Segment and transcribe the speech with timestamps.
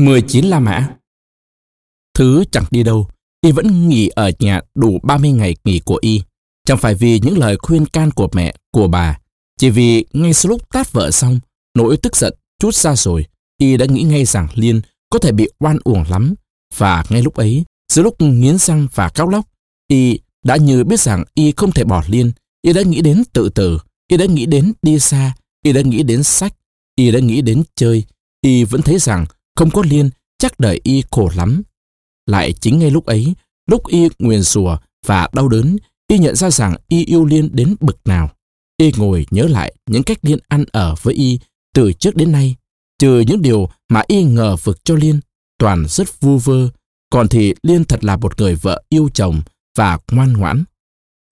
[0.00, 0.88] 19 La Mã
[2.14, 3.08] Thứ chẳng đi đâu,
[3.40, 6.22] y vẫn nghỉ ở nhà đủ 30 ngày nghỉ của y.
[6.66, 9.18] Chẳng phải vì những lời khuyên can của mẹ, của bà,
[9.58, 11.40] chỉ vì ngay sau lúc tát vợ xong,
[11.74, 13.26] nỗi tức giận chút ra rồi,
[13.58, 14.80] y đã nghĩ ngay rằng Liên
[15.10, 16.34] có thể bị oan uổng lắm.
[16.76, 19.46] Và ngay lúc ấy, giữa lúc nghiến răng và cáo lóc,
[19.88, 22.32] y đã như biết rằng y không thể bỏ Liên,
[22.62, 23.78] y đã nghĩ đến tự tử,
[24.08, 26.52] y đã nghĩ đến đi xa, y đã nghĩ đến sách,
[26.96, 28.04] y đã nghĩ đến chơi,
[28.40, 29.26] y vẫn thấy rằng
[29.60, 31.62] không có Liên chắc đời y khổ lắm.
[32.26, 33.34] Lại chính ngay lúc ấy,
[33.70, 35.76] lúc y nguyền rủa và đau đớn,
[36.08, 38.30] y nhận ra rằng y yêu Liên đến bực nào.
[38.76, 41.38] Y ngồi nhớ lại những cách Liên ăn ở với y
[41.74, 42.56] từ trước đến nay,
[42.98, 45.20] trừ những điều mà y ngờ vực cho Liên,
[45.58, 46.68] toàn rất vu vơ,
[47.10, 49.42] còn thì Liên thật là một người vợ yêu chồng
[49.76, 50.64] và ngoan ngoãn.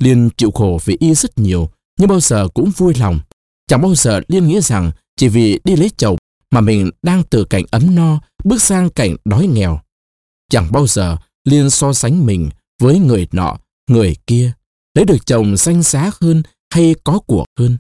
[0.02, 3.20] Liên chịu khổ vì y rất nhiều, nhưng bao giờ cũng vui lòng.
[3.66, 6.16] Chẳng bao giờ Liên nghĩ rằng chỉ vì đi lấy chồng
[6.50, 9.80] mà mình đang từ cảnh ấm no bước sang cảnh đói nghèo.
[10.50, 12.50] Chẳng bao giờ Liên so sánh mình
[12.80, 13.58] với người nọ,
[13.90, 14.52] người kia,
[14.94, 16.42] lấy được chồng danh giá hơn
[16.74, 17.78] hay có của hơn,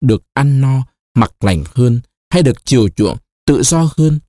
[0.00, 0.82] được ăn no,
[1.14, 2.00] mặc lành hơn
[2.30, 4.20] hay được chiều chuộng, tự do hơn.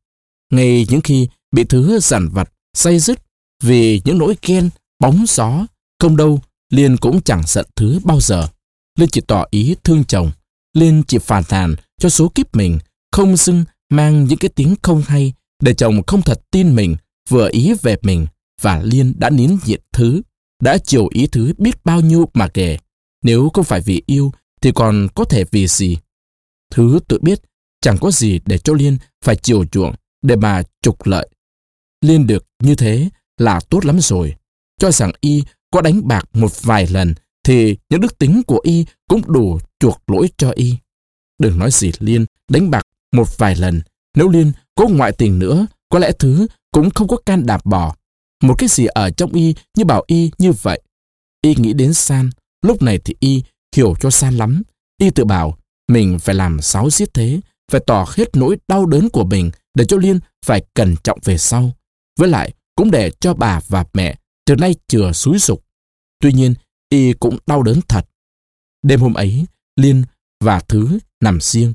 [0.51, 3.19] Ngay những khi bị thứ giản vặt, say dứt
[3.63, 5.65] vì những nỗi ghen, bóng gió,
[5.99, 8.47] không đâu, Liên cũng chẳng giận thứ bao giờ.
[8.99, 10.31] Liên chỉ tỏ ý thương chồng.
[10.73, 12.79] Liên chỉ phàn nàn cho số kiếp mình,
[13.11, 16.95] không xưng mang những cái tiếng không hay để chồng không thật tin mình,
[17.29, 18.27] vừa ý về mình
[18.61, 20.21] và Liên đã nín nhịn thứ,
[20.61, 22.77] đã chiều ý thứ biết bao nhiêu mà kể.
[23.23, 24.31] Nếu không phải vì yêu
[24.61, 25.97] thì còn có thể vì gì?
[26.71, 27.39] Thứ tự biết
[27.81, 31.29] chẳng có gì để cho Liên phải chiều chuộng để mà trục lợi.
[32.01, 34.35] Liên được như thế là tốt lắm rồi.
[34.79, 38.85] Cho rằng y có đánh bạc một vài lần thì những đức tính của y
[39.07, 40.75] cũng đủ chuộc lỗi cho y.
[41.39, 43.81] Đừng nói gì Liên đánh bạc một vài lần.
[44.15, 47.95] Nếu Liên có ngoại tình nữa, có lẽ thứ cũng không có can đảm bỏ.
[48.43, 50.81] Một cái gì ở trong y như bảo y như vậy.
[51.41, 52.29] Y nghĩ đến San,
[52.61, 53.43] lúc này thì y
[53.75, 54.61] hiểu cho San lắm.
[54.97, 57.39] Y tự bảo mình phải làm sáu giết thế,
[57.71, 61.37] phải tỏ hết nỗi đau đớn của mình để cho Liên phải cẩn trọng về
[61.37, 61.71] sau.
[62.19, 64.15] Với lại, cũng để cho bà và mẹ
[64.45, 65.63] từ nay chừa xúi dục.
[66.19, 66.53] Tuy nhiên,
[66.89, 68.05] y cũng đau đớn thật.
[68.83, 70.03] Đêm hôm ấy, Liên
[70.43, 71.73] và Thứ nằm riêng.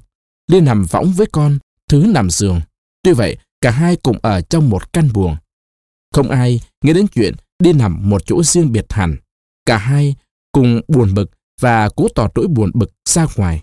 [0.51, 1.59] Liên nằm võng với con,
[1.89, 2.61] Thứ nằm giường.
[3.03, 5.37] Tuy vậy, cả hai cùng ở trong một căn buồng.
[6.13, 9.17] Không ai nghĩ đến chuyện đi nằm một chỗ riêng biệt hẳn.
[9.67, 10.15] Cả hai
[10.53, 11.31] cùng buồn bực
[11.61, 13.63] và cố tỏ nỗi buồn bực ra ngoài.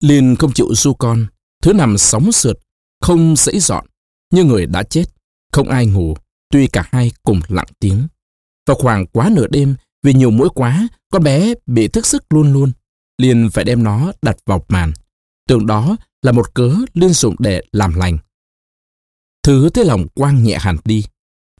[0.00, 1.26] Liên không chịu du con,
[1.62, 2.58] Thứ nằm sóng sượt,
[3.00, 3.86] không dãy dọn,
[4.32, 5.04] như người đã chết.
[5.52, 6.16] Không ai ngủ,
[6.50, 8.08] tuy cả hai cùng lặng tiếng.
[8.66, 12.52] Vào khoảng quá nửa đêm, vì nhiều mũi quá, con bé bị thức sức luôn
[12.52, 12.72] luôn.
[13.18, 14.92] Liên phải đem nó đặt vào màn.
[15.48, 18.18] Tưởng đó là một cớ Liên dụng để làm lành.
[19.42, 21.04] Thứ thế lòng quang nhẹ hẳn đi.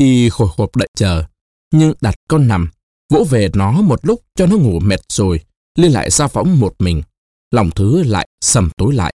[0.01, 1.25] Y hồi hộp đợi chờ.
[1.73, 2.69] Nhưng đặt con nằm,
[3.13, 5.41] vỗ về nó một lúc cho nó ngủ mệt rồi.
[5.79, 7.03] Liên lại ra phóng một mình.
[7.51, 9.15] Lòng thứ lại sầm tối lại.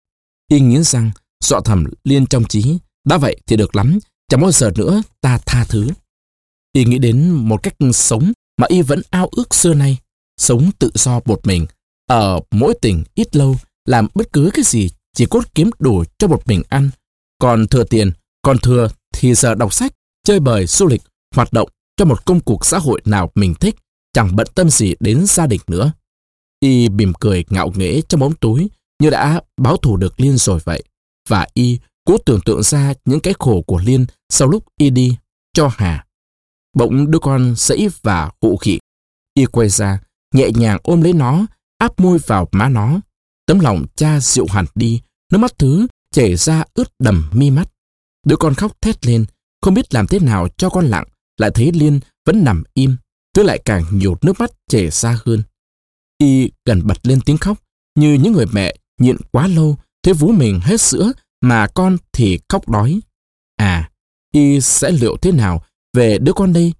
[0.47, 1.11] Y nghiến răng,
[1.43, 2.77] dọa thầm Liên trong trí.
[3.05, 3.99] Đã vậy thì được lắm,
[4.29, 5.87] chẳng bao giờ nữa ta tha thứ.
[6.73, 9.97] Y nghĩ đến một cách sống mà Y vẫn ao ước xưa nay.
[10.37, 11.65] Sống tự do một mình,
[12.07, 13.55] ở mỗi tỉnh ít lâu,
[13.85, 16.89] làm bất cứ cái gì chỉ cốt kiếm đủ cho một mình ăn.
[17.39, 18.11] Còn thừa tiền,
[18.41, 19.91] còn thừa thì giờ đọc sách,
[20.23, 21.01] chơi bời, du lịch,
[21.35, 23.75] hoạt động cho một công cuộc xã hội nào mình thích,
[24.13, 25.91] chẳng bận tâm gì đến gia đình nữa.
[26.59, 28.69] Y mỉm cười ngạo nghễ trong bóng túi
[28.99, 30.83] như đã báo thù được Liên rồi vậy.
[31.29, 35.17] Và Y cố tưởng tượng ra những cái khổ của Liên sau lúc Y đi
[35.53, 36.05] cho Hà.
[36.73, 38.79] Bỗng đứa con sẫy và hụ khỉ.
[39.33, 39.99] Y quay ra,
[40.33, 41.45] nhẹ nhàng ôm lấy nó,
[41.77, 43.01] áp môi vào má nó.
[43.51, 45.01] Tấm lòng cha dịu hẳn đi,
[45.31, 47.67] nước mắt thứ chảy ra ướt đầm mi mắt.
[48.25, 49.25] Đứa con khóc thét lên,
[49.61, 51.07] không biết làm thế nào cho con lặng,
[51.37, 52.95] lại thấy Liên vẫn nằm im,
[53.35, 55.43] thứ lại càng nhiều nước mắt chảy ra hơn.
[56.17, 57.57] Y gần bật lên tiếng khóc,
[57.95, 62.39] như những người mẹ nhịn quá lâu, thế vú mình hết sữa, mà con thì
[62.49, 62.99] khóc đói.
[63.55, 63.91] À,
[64.33, 65.63] Y sẽ liệu thế nào
[65.93, 66.73] về đứa con đây?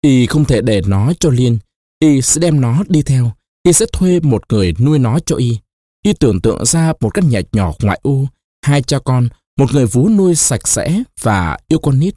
[0.00, 1.58] Y không thể để nó cho Liên,
[1.98, 3.32] Y sẽ đem nó đi theo,
[3.62, 5.58] Y sẽ thuê một người nuôi nó cho Y.
[6.02, 8.26] Y tưởng tượng ra một căn nhà nhỏ ngoại ô,
[8.62, 9.28] hai cha con,
[9.58, 12.14] một người vú nuôi sạch sẽ và yêu con nít.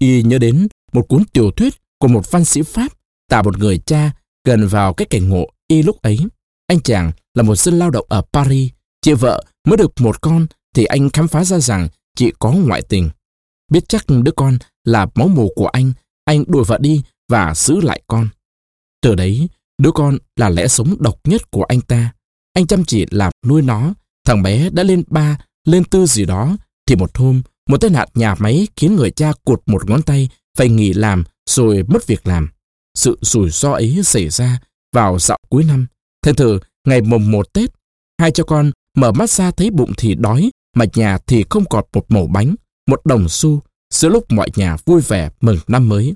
[0.00, 2.92] Y nhớ đến một cuốn tiểu thuyết của một văn sĩ Pháp
[3.30, 4.12] tả một người cha
[4.44, 6.18] gần vào cái cảnh ngộ Y lúc ấy.
[6.66, 8.70] Anh chàng là một dân lao động ở Paris,
[9.02, 12.82] chị vợ mới được một con thì anh khám phá ra rằng chị có ngoại
[12.82, 13.10] tình.
[13.70, 15.92] Biết chắc đứa con là máu mù của anh,
[16.24, 18.28] anh đuổi vợ đi và giữ lại con.
[19.02, 19.48] Từ đấy,
[19.78, 22.12] đứa con là lẽ sống độc nhất của anh ta.
[22.52, 23.94] Anh chăm chỉ làm nuôi nó,
[24.26, 26.56] thằng bé đã lên ba, lên tư gì đó,
[26.86, 30.28] thì một hôm, một tai nạn nhà máy khiến người cha cụt một ngón tay
[30.56, 32.48] phải nghỉ làm rồi mất việc làm.
[32.94, 34.60] Sự rủi ro ấy xảy ra
[34.92, 35.86] vào dạo cuối năm.
[36.22, 37.70] Thành thử, ngày mùng một Tết,
[38.18, 41.84] hai cha con mở mắt ra thấy bụng thì đói, mà nhà thì không còn
[41.92, 42.54] một mẩu bánh,
[42.88, 43.62] một đồng xu,
[43.94, 46.14] giữa lúc mọi nhà vui vẻ mừng năm mới.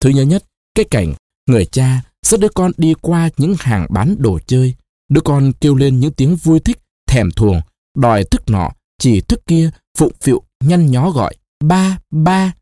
[0.00, 0.44] Thứ nhớ nhất,
[0.74, 1.14] cái cảnh
[1.46, 4.74] người cha dẫn đứa con đi qua những hàng bán đồ chơi.
[5.12, 7.60] Đứa con kêu lên những tiếng vui thích, thèm thuồng,
[7.96, 12.54] đòi thức nọ, chỉ thức kia, phụng phịu, nhăn nhó gọi, ba, ba.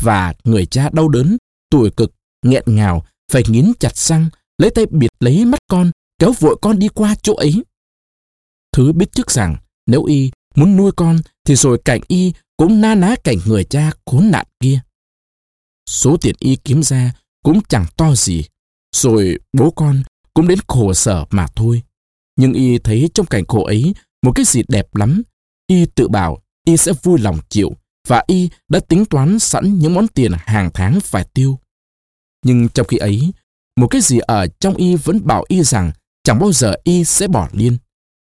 [0.00, 1.36] Và người cha đau đớn,
[1.70, 4.28] tuổi cực, nghẹn ngào, phải nghiến chặt răng,
[4.58, 7.64] lấy tay bịt lấy mắt con, kéo vội con đi qua chỗ ấy.
[8.72, 9.56] Thứ biết trước rằng,
[9.86, 13.90] nếu y muốn nuôi con, thì rồi cảnh y cũng na ná cảnh người cha
[14.06, 14.80] khốn nạn kia.
[15.90, 17.12] Số tiền y kiếm ra
[17.44, 18.44] cũng chẳng to gì,
[18.96, 20.02] rồi bố con
[20.34, 21.82] cũng đến khổ sở mà thôi.
[22.38, 25.22] Nhưng y thấy trong cảnh khổ ấy một cái gì đẹp lắm.
[25.66, 27.72] Y tự bảo y sẽ vui lòng chịu
[28.08, 31.58] và y đã tính toán sẵn những món tiền hàng tháng phải tiêu.
[32.44, 33.32] Nhưng trong khi ấy,
[33.76, 35.92] một cái gì ở trong y vẫn bảo y rằng
[36.24, 37.76] chẳng bao giờ y sẽ bỏ liên.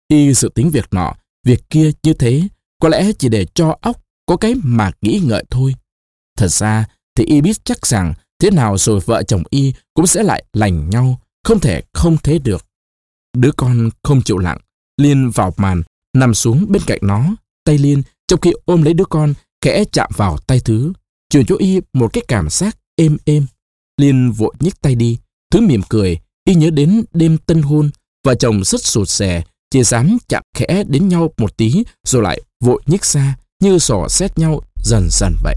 [0.07, 1.15] Y dự tính việc nọ,
[1.45, 2.47] việc kia như thế,
[2.81, 5.75] có lẽ chỉ để cho óc có cái mà nghĩ ngợi thôi.
[6.38, 6.85] Thật ra
[7.15, 10.89] thì y biết chắc rằng thế nào rồi vợ chồng y cũng sẽ lại lành
[10.89, 12.65] nhau, không thể không thế được.
[13.37, 14.57] Đứa con không chịu lặng,
[14.97, 15.83] Liên vào màn,
[16.15, 20.11] nằm xuống bên cạnh nó, tay Liên trong khi ôm lấy đứa con, khẽ chạm
[20.15, 20.93] vào tay Thứ,
[21.29, 23.45] truyền cho y một cái cảm giác êm êm.
[23.97, 25.17] Liên vội nhích tay đi,
[25.51, 27.89] Thứ mỉm cười, y nhớ đến đêm tân hôn,
[28.23, 32.41] vợ chồng rất sụt sè, chỉ dám chạm khẽ đến nhau một tí rồi lại
[32.63, 35.55] vội nhích xa như sò xét nhau dần dần vậy.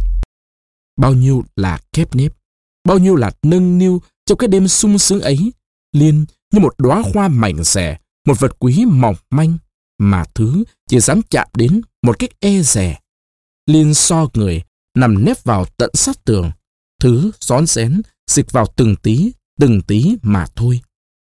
[0.97, 2.33] Bao nhiêu là kép nếp,
[2.89, 5.53] bao nhiêu là nâng niu trong cái đêm sung sướng ấy,
[5.93, 9.59] Liên như một đóa hoa mảnh rẻ, một vật quý mỏng manh
[9.99, 12.99] mà thứ chỉ dám chạm đến một cách e rẻ.
[13.67, 14.63] Liên so người,
[14.97, 16.51] nằm nép vào tận sát tường,
[17.01, 20.81] thứ xón xén, dịch vào từng tí, từng tí mà thôi.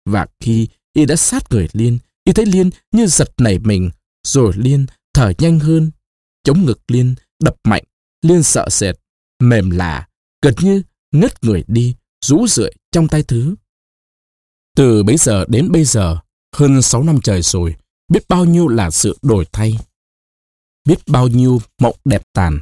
[0.05, 3.91] Và khi y đã sát người Liên, y thấy Liên như giật nảy mình,
[4.27, 5.91] rồi Liên thở nhanh hơn,
[6.43, 7.83] chống ngực Liên, đập mạnh,
[8.21, 8.95] Liên sợ sệt,
[9.39, 10.07] mềm lạ,
[10.41, 10.81] gần như
[11.11, 13.55] ngất người đi, rũ rượi trong tay thứ.
[14.77, 16.17] Từ bấy giờ đến bây giờ,
[16.55, 17.75] hơn 6 năm trời rồi,
[18.07, 19.77] biết bao nhiêu là sự đổi thay.
[20.85, 22.59] Biết bao nhiêu mộng đẹp tàn,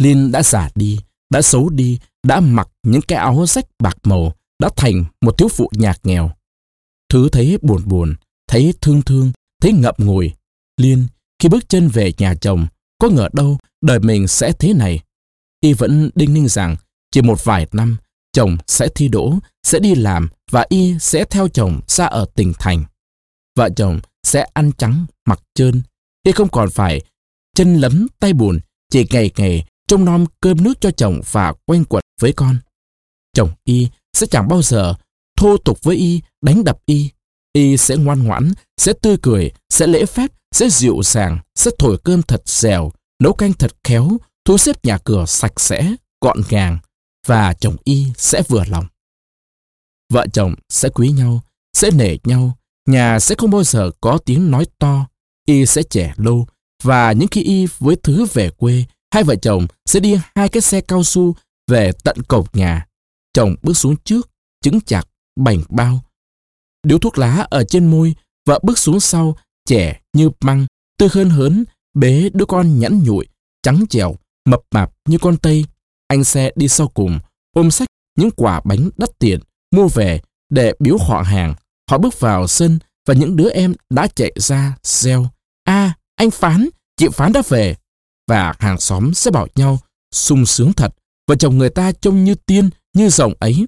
[0.00, 0.98] Liên đã già đi,
[1.30, 5.48] đã xấu đi, đã mặc những cái áo rách bạc màu, đã thành một thiếu
[5.48, 6.30] phụ nhạc nghèo.
[7.08, 8.14] Thứ thấy buồn buồn,
[8.50, 9.32] thấy thương thương,
[9.62, 10.32] thấy ngậm ngùi.
[10.76, 11.06] Liên,
[11.38, 12.66] khi bước chân về nhà chồng,
[12.98, 15.00] có ngờ đâu đời mình sẽ thế này.
[15.60, 16.76] Y vẫn đinh ninh rằng
[17.10, 17.96] chỉ một vài năm,
[18.32, 22.52] chồng sẽ thi đỗ, sẽ đi làm và Y sẽ theo chồng ra ở tỉnh
[22.58, 22.84] thành.
[23.56, 25.82] Vợ chồng sẽ ăn trắng, mặc trơn.
[26.22, 27.00] Y không còn phải
[27.56, 28.60] chân lấm tay buồn,
[28.90, 32.58] chỉ ngày ngày trông nom cơm nước cho chồng và quanh quẩn với con.
[33.34, 34.94] Chồng Y sẽ chẳng bao giờ
[35.36, 37.10] thô tục với Y, đánh đập Y.
[37.52, 41.98] Y sẽ ngoan ngoãn, sẽ tươi cười, sẽ lễ phép, sẽ dịu dàng, sẽ thổi
[42.04, 42.92] cơm thật dẻo,
[43.22, 44.10] nấu canh thật khéo,
[44.44, 46.78] thu xếp nhà cửa sạch sẽ, gọn gàng
[47.26, 48.86] và chồng Y sẽ vừa lòng.
[50.12, 51.40] Vợ chồng sẽ quý nhau,
[51.72, 55.06] sẽ nể nhau, nhà sẽ không bao giờ có tiếng nói to,
[55.46, 56.46] Y sẽ trẻ lâu
[56.82, 58.84] và những khi Y với Thứ về quê,
[59.14, 61.34] hai vợ chồng sẽ đi hai cái xe cao su
[61.70, 62.86] về tận cổng nhà.
[63.32, 64.30] Chồng bước xuống trước,
[64.62, 65.02] chứng chặt,
[65.36, 66.00] bành bao.
[66.82, 68.14] Điếu thuốc lá ở trên môi,
[68.46, 70.66] vợ bước xuống sau, trẻ như măng,
[70.98, 73.26] tươi hơn hớn, bế đứa con nhẵn nhụi,
[73.62, 75.64] trắng trẻo, mập mạp như con tây.
[76.08, 77.18] Anh xe đi sau cùng,
[77.52, 77.88] ôm sách
[78.18, 81.54] những quả bánh đắt tiền, mua về để biếu họ hàng.
[81.90, 85.26] Họ bước vào sân và những đứa em đã chạy ra, reo.
[85.64, 87.76] a anh Phán, chị Phán đã về.
[88.28, 89.78] Và hàng xóm sẽ bảo nhau,
[90.12, 90.94] sung sướng thật,
[91.28, 93.66] vợ chồng người ta trông như tiên, như rồng ấy.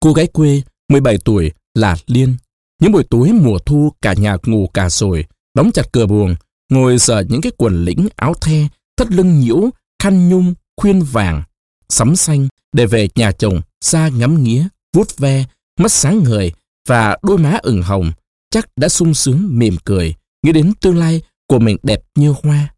[0.00, 2.36] Cô gái quê, 17 tuổi, là Liên.
[2.80, 6.34] Những buổi tối mùa thu cả nhà ngủ cả rồi, đóng chặt cửa buồng,
[6.70, 9.70] ngồi sợ những cái quần lĩnh áo the, thắt lưng nhiễu,
[10.02, 11.42] khăn nhung, khuyên vàng,
[11.88, 15.44] sắm xanh để về nhà chồng, xa ngắm nghía, vuốt ve,
[15.80, 16.52] mắt sáng ngời
[16.88, 18.12] và đôi má ửng hồng,
[18.50, 22.74] chắc đã sung sướng mỉm cười, nghĩ đến tương lai của mình đẹp như hoa.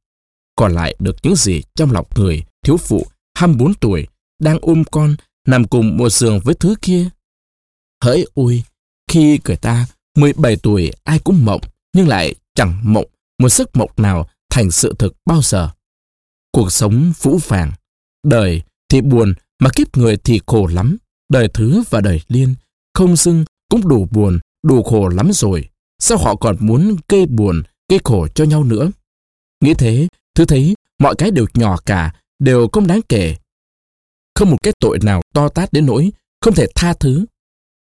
[0.56, 4.06] Còn lại được những gì trong lòng người, thiếu phụ, 24 tuổi,
[4.38, 7.08] đang ôm con, nằm cùng một giường với thứ kia.
[8.04, 8.62] Hỡi ôi,
[9.10, 9.86] khi người ta
[10.16, 11.60] 17 tuổi ai cũng mộng,
[11.92, 13.06] nhưng lại chẳng mộng
[13.38, 15.70] một giấc mộng nào thành sự thực bao giờ.
[16.52, 17.72] Cuộc sống phũ phàng,
[18.28, 20.96] đời thì buồn mà kiếp người thì khổ lắm.
[21.28, 22.54] Đời thứ và đời liên,
[22.94, 25.68] không dưng cũng đủ buồn, đủ khổ lắm rồi.
[25.98, 28.90] Sao họ còn muốn gây buồn, gây khổ cho nhau nữa?
[29.60, 33.36] Nghĩ thế, thứ thấy mọi cái đều nhỏ cả, đều không đáng kể.
[34.34, 37.26] Không một cái tội nào to tát đến nỗi không thể tha thứ.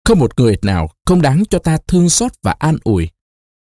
[0.06, 3.10] Không một người nào không đáng cho ta thương xót và an ủi.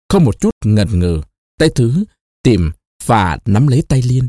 [0.08, 1.20] Không một chút ngần ngừ,
[1.58, 2.04] tay thứ
[2.42, 2.70] tìm
[3.06, 4.28] và nắm lấy tay Liên.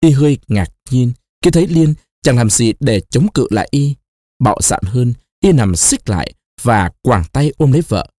[0.00, 1.12] Y hơi ngạc nhiên
[1.44, 3.94] khi thấy Liên chẳng làm gì để chống cự lại Y.
[4.38, 8.10] Bạo dạn hơn, Y nằm xích lại và quàng tay ôm lấy vợ.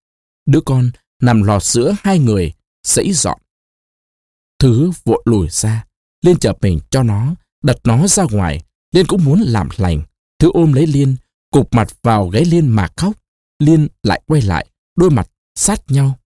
[0.46, 0.90] Đứa con
[1.22, 2.52] nằm lọt giữa hai người,
[2.82, 3.38] sẫy dọn.
[4.58, 5.84] Thứ vội lùi ra,
[6.22, 8.64] Liên chợp mình cho nó, đặt nó ra ngoài.
[8.92, 10.02] Liên cũng muốn làm lành.
[10.38, 11.16] Thứ ôm lấy Liên,
[11.50, 13.12] cục mặt vào gáy Liên mà khóc.
[13.58, 16.18] Liên lại quay lại, đôi mặt sát nhau.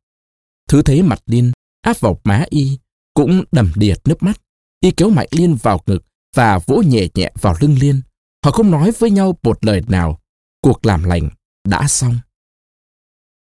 [0.69, 2.79] Thứ thấy mặt Liên áp vào má y,
[3.15, 4.41] cũng đầm đìa nước mắt.
[4.81, 6.05] Y kéo mạnh Liên vào ngực
[6.37, 8.03] và vỗ nhẹ nhẹ vào lưng Liên.
[8.45, 10.21] Họ không nói với nhau một lời nào.
[10.61, 11.31] Cuộc làm lành
[11.69, 12.19] đã xong.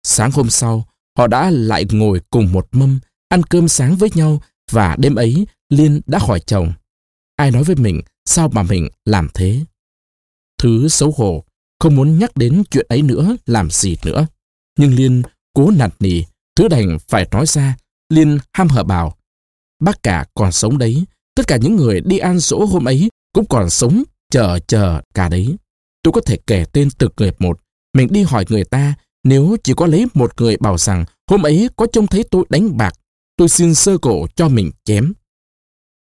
[0.04, 0.86] Sáng hôm sau,
[1.18, 3.00] họ đã lại ngồi cùng một mâm,
[3.30, 6.74] ăn cơm sáng với nhau và đêm ấy Liên đã hỏi chồng.
[7.36, 9.66] Ai nói với mình sao mà mình làm thế?
[10.58, 11.46] Thứ xấu hổ,
[11.80, 14.28] không muốn nhắc đến chuyện ấy nữa, làm gì nữa.
[14.80, 15.22] Nhưng Liên
[15.54, 16.24] cố nạt nỉ,
[16.56, 17.78] thứ đành phải nói ra.
[18.10, 19.18] Liên ham hở bảo,
[19.80, 23.46] bác cả còn sống đấy, tất cả những người đi ăn sổ hôm ấy cũng
[23.46, 25.56] còn sống, chờ chờ cả đấy.
[26.04, 27.60] Tôi có thể kể tên từng người một,
[27.94, 31.70] mình đi hỏi người ta, nếu chỉ có lấy một người bảo rằng hôm ấy
[31.76, 32.94] có trông thấy tôi đánh bạc,
[33.38, 35.14] tôi xin sơ cổ cho mình chém.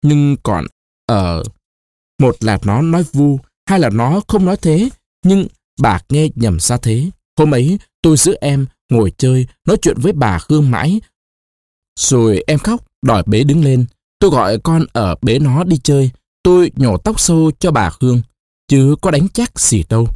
[0.03, 0.65] Nhưng còn
[1.05, 1.43] ở
[2.21, 3.39] một là nó nói vu,
[3.69, 4.89] hai là nó không nói thế,
[5.25, 5.47] nhưng
[5.81, 7.09] bà nghe nhầm ra thế.
[7.37, 11.01] Hôm ấy tôi giữ em ngồi chơi, nói chuyện với bà Hương mãi.
[11.99, 13.85] Rồi em khóc, đòi bế đứng lên.
[14.25, 16.11] Tôi gọi con ở bế nó đi chơi.
[16.43, 18.21] Tôi nhổ tóc sâu cho bà Hương,
[18.67, 20.07] chứ có đánh chắc gì đâu.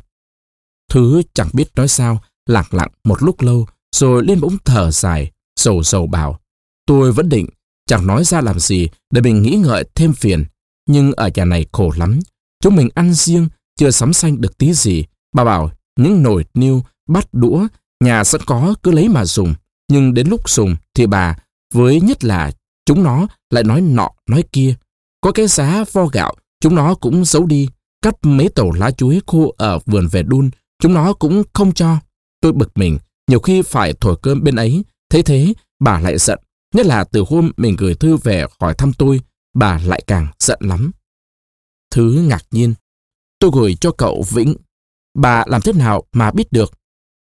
[0.91, 5.31] Thứ chẳng biết nói sao, lặng lặng một lúc lâu, rồi lên bỗng thở dài,
[5.55, 6.39] sầu sầu bảo.
[6.85, 7.47] Tôi vẫn định,
[7.87, 10.45] chẳng nói ra làm gì để mình nghĩ ngợi thêm phiền.
[10.87, 12.19] Nhưng ở nhà này khổ lắm.
[12.63, 13.47] Chúng mình ăn riêng,
[13.79, 15.05] chưa sắm xanh được tí gì.
[15.35, 17.67] Bà bảo, những nồi niêu, bát đũa,
[18.03, 19.55] nhà sẵn có cứ lấy mà dùng.
[19.91, 21.37] Nhưng đến lúc dùng thì bà,
[21.73, 22.51] với nhất là
[22.89, 24.75] chúng nó lại nói nọ nói kia.
[25.21, 27.69] Có cái giá vo gạo, chúng nó cũng giấu đi.
[28.01, 31.97] Cắt mấy tàu lá chuối khô ở vườn về đun, chúng nó cũng không cho.
[32.41, 34.83] Tôi bực mình, nhiều khi phải thổi cơm bên ấy.
[35.09, 36.39] Thế thế, bà lại giận.
[36.75, 39.21] Nhất là từ hôm mình gửi thư về hỏi thăm tôi,
[39.53, 40.91] bà lại càng giận lắm.
[41.91, 42.73] Thứ ngạc nhiên.
[43.39, 44.55] Tôi gửi cho cậu Vĩnh.
[45.17, 46.71] Bà làm thế nào mà biết được?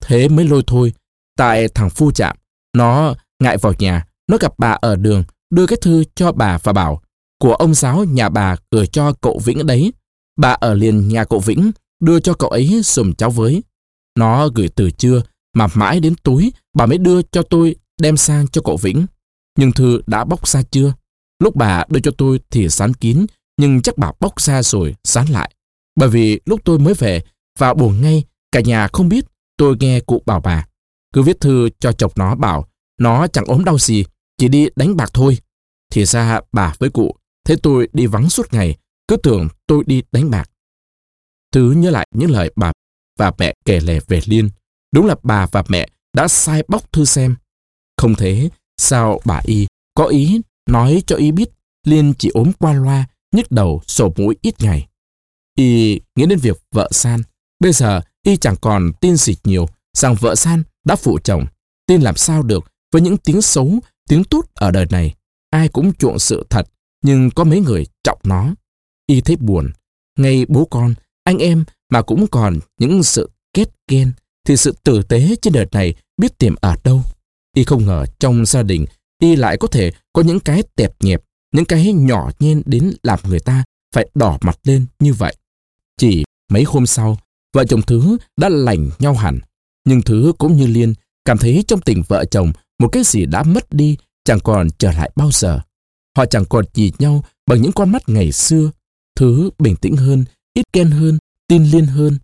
[0.05, 0.93] Thế mới lôi thôi.
[1.37, 2.37] Tại thằng Phu Chạm,
[2.77, 6.73] nó ngại vào nhà, nó gặp bà ở đường, đưa cái thư cho bà và
[6.73, 7.03] bảo
[7.41, 9.93] của ông giáo nhà bà gửi cho cậu Vĩnh đấy.
[10.37, 13.63] Bà ở liền nhà cậu Vĩnh, đưa cho cậu ấy sùm cháu với.
[14.19, 15.23] Nó gửi từ trưa,
[15.57, 19.07] mà mãi đến tối bà mới đưa cho tôi đem sang cho cậu Vĩnh.
[19.59, 20.95] Nhưng thư đã bóc ra chưa?
[21.43, 25.27] Lúc bà đưa cho tôi thì sán kín, nhưng chắc bà bóc ra rồi sán
[25.27, 25.55] lại.
[25.97, 27.21] Bởi vì lúc tôi mới về,
[27.59, 29.25] và buồn ngay, cả nhà không biết,
[29.57, 30.67] tôi nghe cụ bảo bà.
[31.15, 32.67] Cứ viết thư cho chồng nó bảo,
[33.01, 34.05] nó chẳng ốm đau gì,
[34.43, 35.39] chỉ đi đánh bạc thôi.
[35.91, 37.15] Thì ra bà với cụ,
[37.47, 38.77] thế tôi đi vắng suốt ngày,
[39.09, 40.51] cứ tưởng tôi đi đánh bạc.
[41.53, 42.73] Thứ nhớ lại những lời bà
[43.19, 44.49] và mẹ kể lể về Liên.
[44.93, 47.37] Đúng là bà và mẹ đã sai bóc thư xem.
[47.97, 51.49] Không thế, sao bà Y có ý nói cho Y biết
[51.87, 54.89] Liên chỉ ốm qua loa, nhức đầu, sổ mũi ít ngày.
[55.59, 57.23] Y nghĩ đến việc vợ San.
[57.61, 61.47] Bây giờ Y chẳng còn tin gì nhiều rằng vợ San đã phụ chồng.
[61.87, 65.15] Tin làm sao được với những tiếng xấu, tiếng tốt ở đời này.
[65.51, 66.69] Ai cũng chuộng sự thật,
[67.05, 68.55] nhưng có mấy người trọng nó.
[69.07, 69.73] Y thấy buồn.
[70.19, 70.95] Ngay bố con,
[71.25, 74.13] anh em mà cũng còn những sự kết ghen,
[74.47, 77.03] thì sự tử tế trên đời này biết tìm ở đâu.
[77.57, 78.87] Y không ngờ trong gia đình,
[79.19, 83.19] Y lại có thể có những cái tẹp nhẹp, những cái nhỏ nhen đến làm
[83.25, 85.37] người ta phải đỏ mặt lên như vậy.
[85.97, 87.19] Chỉ mấy hôm sau,
[87.53, 89.41] vợ chồng Thứ đã lành nhau hẳn.
[89.85, 90.95] Nhưng Thứ cũng như Liên
[91.25, 94.93] cảm thấy trong tình vợ chồng một cái gì đã mất đi chẳng còn trở
[94.93, 95.61] lại bao giờ.
[96.17, 98.71] Họ chẳng còn nhìn nhau bằng những con mắt ngày xưa.
[99.17, 100.25] Thứ bình tĩnh hơn,
[100.55, 102.19] ít ghen hơn, tin Liên hơn.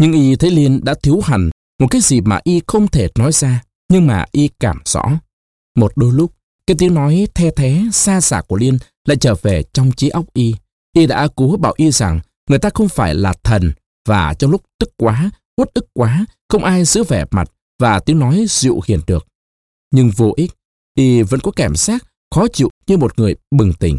[0.00, 1.50] Nhưng y thấy Liên đã thiếu hẳn
[1.80, 5.02] một cái gì mà y không thể nói ra, nhưng mà y cảm rõ.
[5.76, 6.32] Một đôi lúc,
[6.66, 8.78] cái tiếng nói the thế, xa xả của Liên
[9.08, 10.54] lại trở về trong trí óc y.
[10.92, 13.72] Y đã cố bảo y rằng người ta không phải là thần
[14.08, 17.50] và trong lúc tức quá, uất ức quá, không ai giữ vẻ mặt
[17.80, 19.26] và tiếng nói dịu hiền được.
[19.92, 20.50] Nhưng vô ích,
[20.94, 23.98] y vẫn có cảm giác khó chịu như một người bừng tỉnh.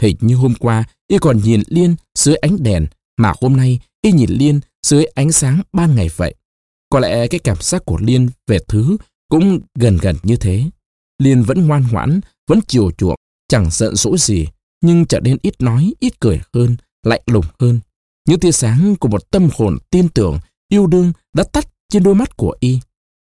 [0.00, 2.86] Hình như hôm qua, y còn nhìn Liên dưới ánh đèn,
[3.16, 6.34] mà hôm nay y nhìn Liên dưới ánh sáng ban ngày vậy.
[6.90, 8.96] Có lẽ cái cảm giác của Liên về thứ
[9.28, 10.64] cũng gần gần như thế.
[11.18, 13.16] Liên vẫn ngoan ngoãn, vẫn chiều chuộng,
[13.48, 14.46] chẳng giận dỗi gì.
[14.80, 17.80] nhưng trở nên ít nói, ít cười hơn, lạnh lùng hơn.
[18.28, 22.14] Những tia sáng của một tâm hồn tin tưởng, yêu đương đã tắt trên đôi
[22.14, 22.78] mắt của y.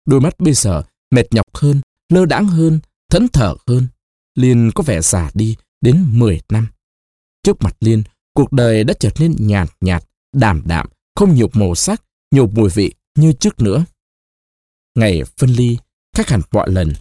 [0.06, 1.80] Đôi mắt bây giờ mệt nhọc hơn,
[2.12, 3.86] lơ đãng hơn, thẫn thở hơn.
[4.34, 6.68] Liên có vẻ già đi đến 10 năm.
[7.42, 8.02] Trước mặt Liên,
[8.34, 12.70] cuộc đời đã trở nên nhạt nhạt, đàm đạm, không nhục màu sắc, nhục mùi
[12.70, 13.84] vị như trước nữa.
[14.94, 15.78] Ngày phân ly,
[16.16, 16.92] khác hẳn mọi lần.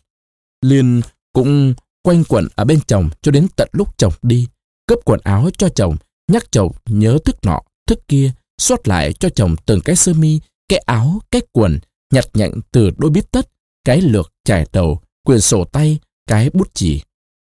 [0.62, 1.02] Liên
[1.34, 4.48] cũng quanh quẩn ở bên chồng cho đến tận lúc chồng đi,
[4.88, 5.98] cấp quần áo cho chồng,
[6.32, 10.40] nhắc chồng nhớ thức nọ, thức kia, xót lại cho chồng từng cái sơ mi,
[10.70, 11.80] cái áo, cái quần,
[12.14, 13.50] nhặt nhạnh từ đôi bít tất,
[13.86, 17.02] cái lược chải đầu, quyền sổ tay, cái bút chỉ,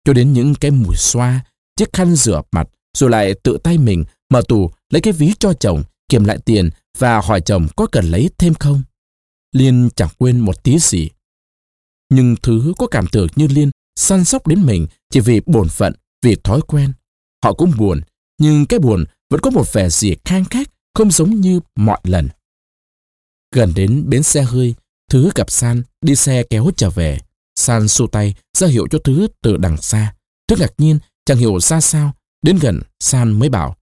[0.05, 4.05] cho đến những cái mùi xoa, chiếc khăn rửa mặt, rồi lại tự tay mình
[4.29, 8.05] mở tủ lấy cái ví cho chồng, kiểm lại tiền và hỏi chồng có cần
[8.05, 8.83] lấy thêm không.
[9.51, 11.09] Liên chẳng quên một tí gì.
[12.09, 15.93] Nhưng thứ có cảm tưởng như Liên săn sóc đến mình chỉ vì bổn phận,
[16.21, 16.93] vì thói quen.
[17.43, 18.01] Họ cũng buồn,
[18.37, 22.29] nhưng cái buồn vẫn có một vẻ gì khang khác, không giống như mọi lần.
[23.55, 24.75] Gần đến bến xe hơi,
[25.13, 27.19] Thứ gặp San đi xe kéo trở về.
[27.55, 30.13] San xua tay ra hiệu cho Thứ từ đằng xa.
[30.47, 32.13] Thứ ngạc nhiên, chẳng hiểu ra sao.
[32.41, 33.75] Đến gần, San mới bảo.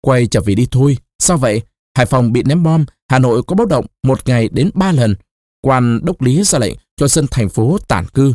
[0.00, 0.96] Quay trở về đi thôi.
[1.18, 1.62] Sao vậy?
[1.96, 5.14] Hải Phòng bị ném bom, Hà Nội có báo động một ngày đến ba lần.
[5.60, 8.34] Quan đốc lý ra lệnh cho dân thành phố tản cư.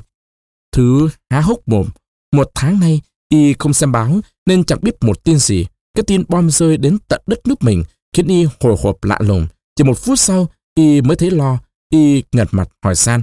[0.72, 1.88] Thứ há hốc mồm.
[2.32, 5.66] Một tháng nay, y không xem báo nên chẳng biết một tin gì.
[5.96, 9.48] Cái tin bom rơi đến tận đất nước mình khiến y hồi hộp lạ lùng.
[9.76, 13.22] Chỉ một phút sau, y mới thấy lo Y ngật mặt hỏi San.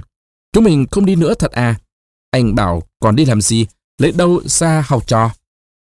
[0.53, 1.79] Chúng mình không đi nữa thật à?
[2.31, 3.65] Anh bảo còn đi làm gì?
[4.01, 5.31] Lấy đâu ra học trò?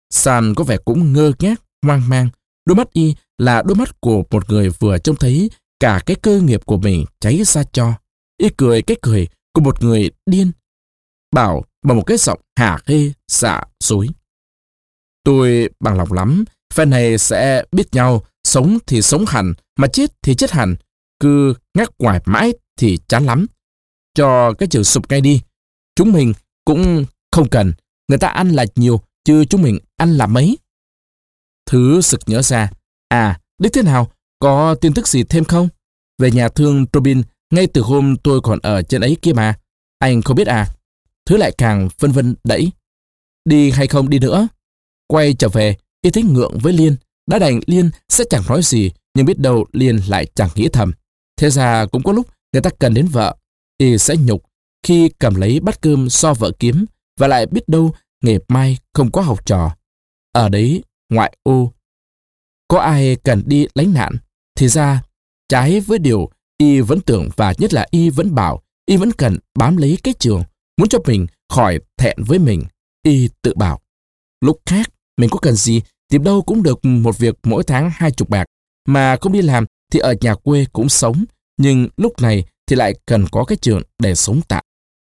[0.10, 2.30] San có vẻ cũng ngơ ngác, hoang mang.
[2.66, 5.50] Đôi mắt Y là đôi mắt của một người vừa trông thấy
[5.80, 7.94] cả cái cơ nghiệp của mình cháy ra cho.
[8.38, 10.52] Y cười cái cười của một người điên.
[11.36, 14.08] Bảo bằng một cái giọng hả hê, xạ, dối.
[15.24, 20.12] Tôi bằng lòng lắm, phe này sẽ biết nhau, sống thì sống hẳn, mà chết
[20.22, 20.76] thì chết hẳn.
[21.20, 23.46] Cứ ngắt ngoài mãi thì chán lắm.
[24.14, 25.42] Cho cái trường sụp ngay đi.
[25.96, 26.34] Chúng mình
[26.66, 27.74] cũng không cần.
[28.08, 30.58] Người ta ăn là nhiều, chứ chúng mình ăn là mấy.
[31.66, 32.72] Thứ sực nhớ ra.
[33.10, 34.12] À, đích thế nào?
[34.40, 35.70] Có tin tức gì thêm không?
[36.18, 37.22] Về nhà thương Robin,
[37.54, 39.60] ngay từ hôm tôi còn ở trên ấy kia mà.
[40.00, 40.68] Anh không biết à?
[41.26, 42.72] Thứ lại càng vân vân đẩy.
[43.46, 44.48] Đi hay không đi nữa?
[45.08, 46.96] Quay trở về, y thích ngượng với Liên.
[47.28, 50.92] Đã đành Liên sẽ chẳng nói gì, nhưng biết đâu Liên lại chẳng nghĩ thầm.
[51.38, 53.36] Thế ra cũng có lúc người ta cần đến vợ,
[53.78, 54.44] y sẽ nhục
[54.84, 56.86] khi cầm lấy bát cơm so vợ kiếm
[57.20, 59.76] và lại biết đâu ngày mai không có học trò.
[60.34, 61.74] Ở đấy, ngoại ô,
[62.68, 64.16] có ai cần đi lánh nạn,
[64.56, 65.04] thì ra,
[65.50, 69.38] trái với điều y vẫn tưởng và nhất là y vẫn bảo y vẫn cần
[69.56, 70.44] bám lấy cái trường,
[70.78, 72.64] muốn cho mình khỏi thẹn với mình.
[73.04, 73.80] Y tự bảo,
[74.42, 78.12] lúc khác mình có cần gì tìm đâu cũng được một việc mỗi tháng hai
[78.12, 78.46] chục bạc,
[78.88, 81.26] mà không đi làm thì ở nhà quê cũng sống,
[81.62, 84.64] nhưng lúc này thì lại cần có cái trường để sống tạm.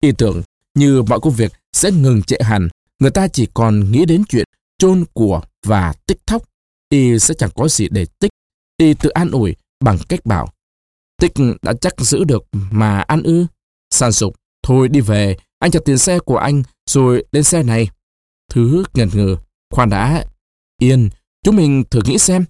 [0.01, 0.41] Ý tưởng
[0.75, 4.45] như mọi công việc sẽ ngừng trệ hẳn, người ta chỉ còn nghĩ đến chuyện
[4.77, 6.43] chôn của và tích thóc.
[6.89, 8.31] Y sẽ chẳng có gì để tích.
[8.77, 10.47] Y tự an ủi bằng cách bảo
[11.21, 11.31] Tích
[11.61, 13.45] đã chắc giữ được mà ăn ư.
[13.89, 17.89] San sục, thôi đi về, anh trả tiền xe của anh rồi lên xe này.
[18.49, 19.37] Thứ ngần ngừ,
[19.73, 20.25] khoan đã.
[20.77, 21.09] Yên,
[21.43, 22.45] chúng mình thử nghĩ xem.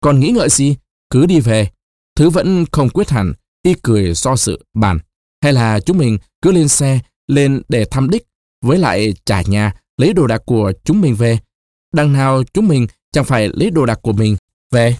[0.00, 0.76] Còn nghĩ ngợi gì?
[1.10, 1.70] Cứ đi về.
[2.16, 4.98] Thứ vẫn không quyết hẳn, y cười so sự bàn.
[5.42, 8.26] Hay là chúng mình cứ lên xe, lên để thăm đích,
[8.64, 11.38] với lại trả nhà, lấy đồ đạc của chúng mình về.
[11.92, 14.36] Đằng nào chúng mình chẳng phải lấy đồ đạc của mình
[14.70, 14.96] về.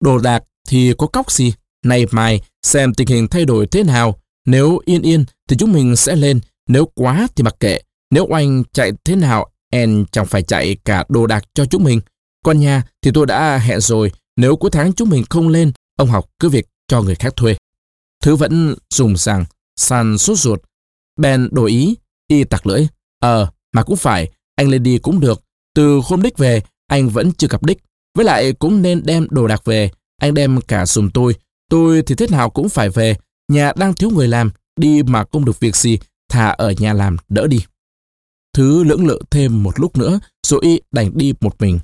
[0.00, 1.52] Đồ đạc thì có cóc gì?
[1.84, 4.20] Này mai, xem tình hình thay đổi thế nào.
[4.46, 7.80] Nếu yên yên thì chúng mình sẽ lên, nếu quá thì mặc kệ.
[8.10, 12.00] Nếu oanh chạy thế nào, en chẳng phải chạy cả đồ đạc cho chúng mình.
[12.44, 16.08] Còn nhà thì tôi đã hẹn rồi, nếu cuối tháng chúng mình không lên, ông
[16.08, 17.56] học cứ việc cho người khác thuê.
[18.22, 19.44] Thứ vẫn dùng rằng,
[19.76, 20.62] san sốt ruột.
[21.16, 21.94] Ben đổi ý,
[22.28, 22.86] y tặc lưỡi.
[23.20, 25.42] Ờ, mà cũng phải, anh lên đi cũng được.
[25.74, 27.78] Từ hôm đích về, anh vẫn chưa gặp đích.
[28.14, 29.90] Với lại cũng nên đem đồ đạc về.
[30.20, 31.34] Anh đem cả dùm tôi.
[31.68, 33.16] Tôi thì thế nào cũng phải về.
[33.48, 35.98] Nhà đang thiếu người làm, đi mà không được việc gì,
[36.28, 37.64] thà ở nhà làm đỡ đi.
[38.54, 41.78] Thứ lưỡng lự thêm một lúc nữa, rồi y đành đi một mình.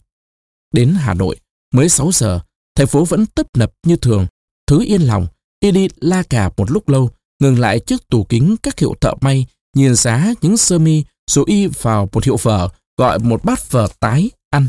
[0.73, 1.37] Đến Hà Nội,
[1.75, 2.40] mới 6 giờ,
[2.75, 4.27] thành phố vẫn tấp nập như thường.
[4.66, 5.26] Thứ yên lòng,
[5.61, 7.11] y đi la cà một lúc lâu,
[7.42, 11.44] ngừng lại trước tủ kính các hiệu thợ may, nhìn giá những sơ mi, rồi
[11.48, 14.68] y vào một hiệu phở, gọi một bát phở tái, ăn.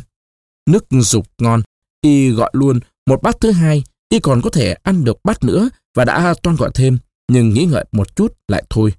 [0.69, 1.61] Nước dục ngon,
[2.01, 5.69] y gọi luôn một bát thứ hai, y còn có thể ăn được bát nữa
[5.95, 6.97] và đã toan gọi thêm,
[7.31, 8.93] nhưng nghĩ ngợi một chút lại thôi.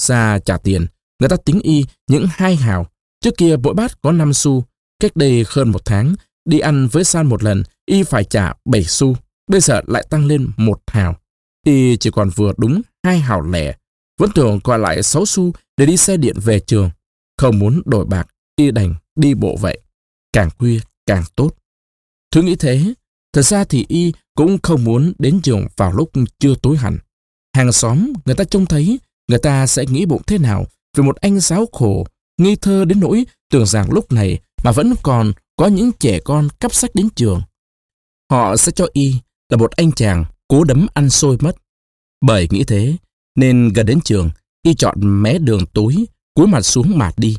[0.00, 0.86] Xa trả tiền,
[1.20, 2.86] người ta tính y những hai hào.
[3.20, 4.64] Trước kia mỗi bát có 5 xu,
[5.02, 8.84] Cách đây hơn một tháng, đi ăn với San một lần, y phải trả 7
[8.84, 9.16] xu.
[9.46, 11.16] Bây giờ lại tăng lên một hào.
[11.66, 13.76] Y chỉ còn vừa đúng hai hào lẻ.
[14.18, 16.90] Vẫn thường còn lại 6 xu để đi xe điện về trường.
[17.38, 19.80] Không muốn đổi bạc, y đành đi bộ vậy.
[20.32, 21.54] Càng khuya càng tốt.
[22.30, 22.94] Thứ nghĩ thế,
[23.32, 26.98] thật ra thì y cũng không muốn đến trường vào lúc chưa tối hẳn.
[27.56, 31.16] Hàng xóm, người ta trông thấy, người ta sẽ nghĩ bụng thế nào về một
[31.16, 32.06] anh giáo khổ,
[32.38, 36.48] nghi thơ đến nỗi tưởng rằng lúc này mà vẫn còn có những trẻ con
[36.60, 37.42] cắp sách đến trường.
[38.30, 39.14] Họ sẽ cho y
[39.52, 41.56] là một anh chàng cố đấm ăn xôi mất.
[42.20, 42.96] Bởi nghĩ thế,
[43.34, 44.30] nên gần đến trường,
[44.62, 45.96] y chọn mé đường tối,
[46.34, 47.38] cúi mặt xuống mà đi.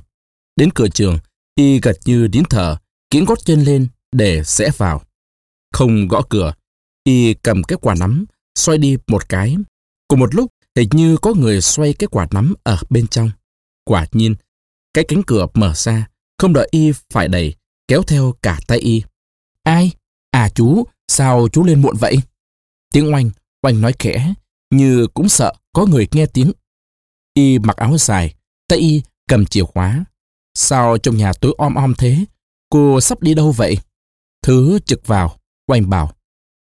[0.56, 1.17] Đến cửa trường,
[1.56, 2.78] y gật như đến thở,
[3.10, 5.02] kiếng gót chân lên để sẽ vào.
[5.73, 6.54] Không gõ cửa,
[7.04, 9.56] y cầm cái quả nắm, xoay đi một cái.
[10.08, 13.32] Cùng một lúc, hình như có người xoay cái quả nắm ở bên trong.
[13.84, 14.36] Quả nhiên,
[14.93, 17.56] cái cánh cửa mở ra, không đợi y phải đẩy,
[17.88, 19.04] kéo theo cả tay y.
[19.63, 19.91] Ai?
[20.32, 22.17] À chú, sao chú lên muộn vậy?
[22.93, 23.30] Tiếng oanh,
[23.62, 24.34] oanh nói khẽ,
[24.69, 26.52] như cũng sợ có người nghe tiếng.
[27.34, 28.34] Y mặc áo dài,
[28.67, 30.06] tay y cầm chìa khóa.
[30.56, 32.26] Sao trong nhà tối om om thế?
[32.69, 33.78] Cô sắp đi đâu vậy?
[34.41, 36.12] Thứ trực vào, oanh bảo.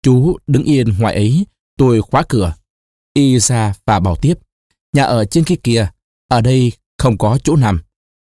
[0.03, 2.55] Chú đứng yên ngoài ấy, tôi khóa cửa.
[3.15, 4.35] Y ra và bảo tiếp.
[4.93, 5.89] Nhà ở trên kia kìa,
[6.29, 7.81] ở đây không có chỗ nằm.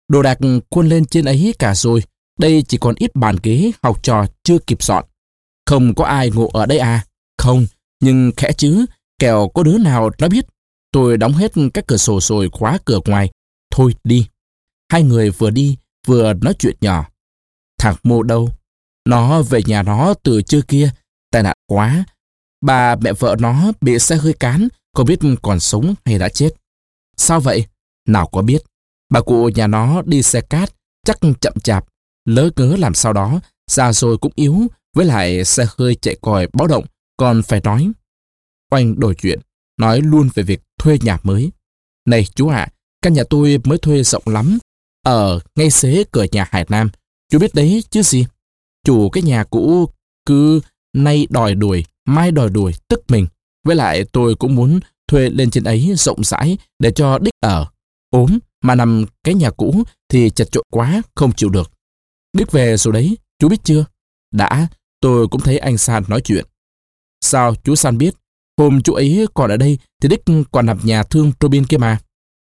[0.08, 2.02] Đồ đạc quân lên trên ấy cả rồi.
[2.38, 5.04] Đây chỉ còn ít bàn ghế học trò chưa kịp dọn.
[5.70, 7.04] Không có ai ngủ ở đây à?
[7.38, 7.66] Không,
[8.00, 8.86] nhưng khẽ chứ,
[9.18, 10.44] kẻo có đứa nào nó biết.
[10.92, 13.30] Tôi đóng hết các cửa sổ rồi khóa cửa ngoài.
[13.70, 14.28] Thôi đi.
[14.92, 17.08] Hai người vừa đi, vừa nói chuyện nhỏ.
[17.78, 18.48] Thằng mô đâu?
[19.08, 20.90] Nó về nhà nó từ trưa kia.
[21.32, 22.04] Tai nạn quá.
[22.60, 26.50] Bà mẹ vợ nó bị xe hơi cán, không biết còn sống hay đã chết.
[27.16, 27.66] Sao vậy?
[28.08, 28.62] Nào có biết.
[29.10, 30.74] Bà cụ nhà nó đi xe cát,
[31.06, 31.86] chắc chậm chạp,
[32.24, 36.48] lỡ ngớ làm sao đó, già rồi cũng yếu, với lại xe hơi chạy còi
[36.52, 36.84] báo động,
[37.16, 37.92] còn phải nói.
[38.70, 39.40] Oanh đổi chuyện,
[39.80, 41.50] nói luôn về việc thuê nhà mới.
[42.06, 42.68] Này chú ạ,
[43.02, 44.58] căn nhà tôi mới thuê rộng lắm,
[45.02, 46.90] ở ngay xế cửa nhà Hải Nam.
[47.32, 48.26] Chú biết đấy chứ gì?
[48.84, 49.88] Chủ cái nhà cũ
[50.26, 50.60] cứ
[50.96, 53.26] nay đòi đuổi, mai đòi đuổi, tức mình.
[53.64, 57.66] Với lại tôi cũng muốn thuê lên trên ấy rộng rãi để cho đích ở.
[58.10, 61.70] ốm, mà nằm cái nhà cũ thì chật chội quá, không chịu được.
[62.32, 63.84] Đích về rồi đấy, chú biết chưa?
[64.34, 64.68] Đã,
[65.00, 66.44] tôi cũng thấy anh San nói chuyện.
[67.20, 68.14] Sao chú San biết?
[68.58, 71.98] Hôm chú ấy còn ở đây thì Đích còn nằm nhà thương Robin kia mà.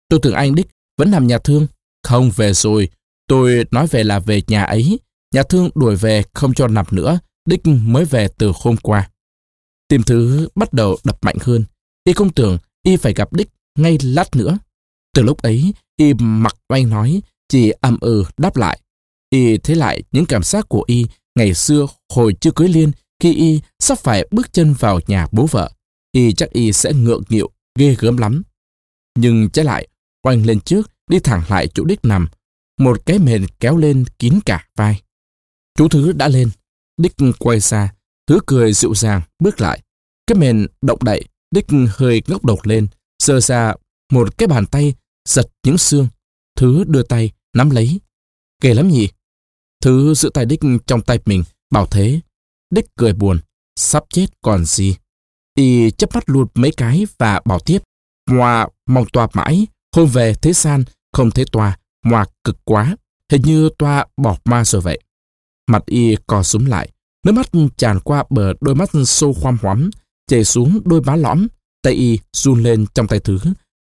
[0.08, 0.66] Tôi tưởng anh Đích
[0.98, 1.66] vẫn nằm nhà thương.
[2.02, 2.88] Không về rồi.
[3.26, 4.98] Tôi nói về là về nhà ấy.
[5.34, 7.18] Nhà thương đuổi về không cho nằm nữa.
[7.48, 9.10] Đích mới về từ hôm qua.
[9.88, 11.64] Tim thứ bắt đầu đập mạnh hơn.
[12.04, 14.58] Y không tưởng Y phải gặp Đích ngay lát nữa.
[15.14, 18.80] Từ lúc ấy, Y mặc oanh nói, chỉ ầm ừ đáp lại.
[19.30, 22.90] Y thấy lại những cảm giác của Y ngày xưa hồi chưa cưới liên
[23.22, 25.70] khi Y sắp phải bước chân vào nhà bố vợ.
[26.12, 28.42] Y chắc Y sẽ ngượng nghịu, ghê gớm lắm.
[29.18, 29.88] Nhưng trái lại,
[30.26, 32.28] oanh lên trước, đi thẳng lại chỗ Đích nằm.
[32.80, 35.02] Một cái mền kéo lên kín cả vai.
[35.78, 36.50] Chú Thứ đã lên.
[36.96, 37.94] Đích quay xa,
[38.26, 39.80] Thứ cười dịu dàng, bước lại.
[40.26, 42.86] Cái mền động đậy, Đích hơi ngốc độc lên,
[43.18, 43.74] sơ ra
[44.12, 44.94] một cái bàn tay
[45.28, 46.08] giật những xương.
[46.56, 48.00] Thứ đưa tay, nắm lấy.
[48.60, 49.08] Kể lắm nhỉ?
[49.84, 52.20] Thứ giữ tay Đích trong tay mình, bảo thế.
[52.70, 53.40] Đích cười buồn,
[53.76, 54.96] sắp chết còn gì.
[55.54, 57.78] Y chấp mắt luôn mấy cái và bảo tiếp.
[58.30, 59.66] Moa mong toa mãi,
[59.96, 62.96] hôm về thế san, không thấy toa, moa cực quá.
[63.32, 64.98] Hình như toa bỏ ma rồi vậy.
[65.70, 66.88] Mặt y co súng lại,
[67.26, 69.90] nước mắt tràn qua bờ đôi mắt sâu khoam hoắm,
[70.26, 71.46] chảy xuống đôi má lõm,
[71.82, 73.38] tay y run lên trong tay thứ,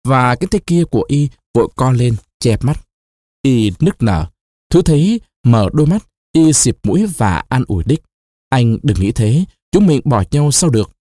[0.07, 2.79] và cái tay kia của y vội co lên, che mắt.
[3.41, 4.27] Y nức nở,
[4.69, 8.01] thứ thấy mở đôi mắt, y xịp mũi và an ủi đích.
[8.49, 10.91] Anh đừng nghĩ thế, chúng mình bỏ nhau sao được.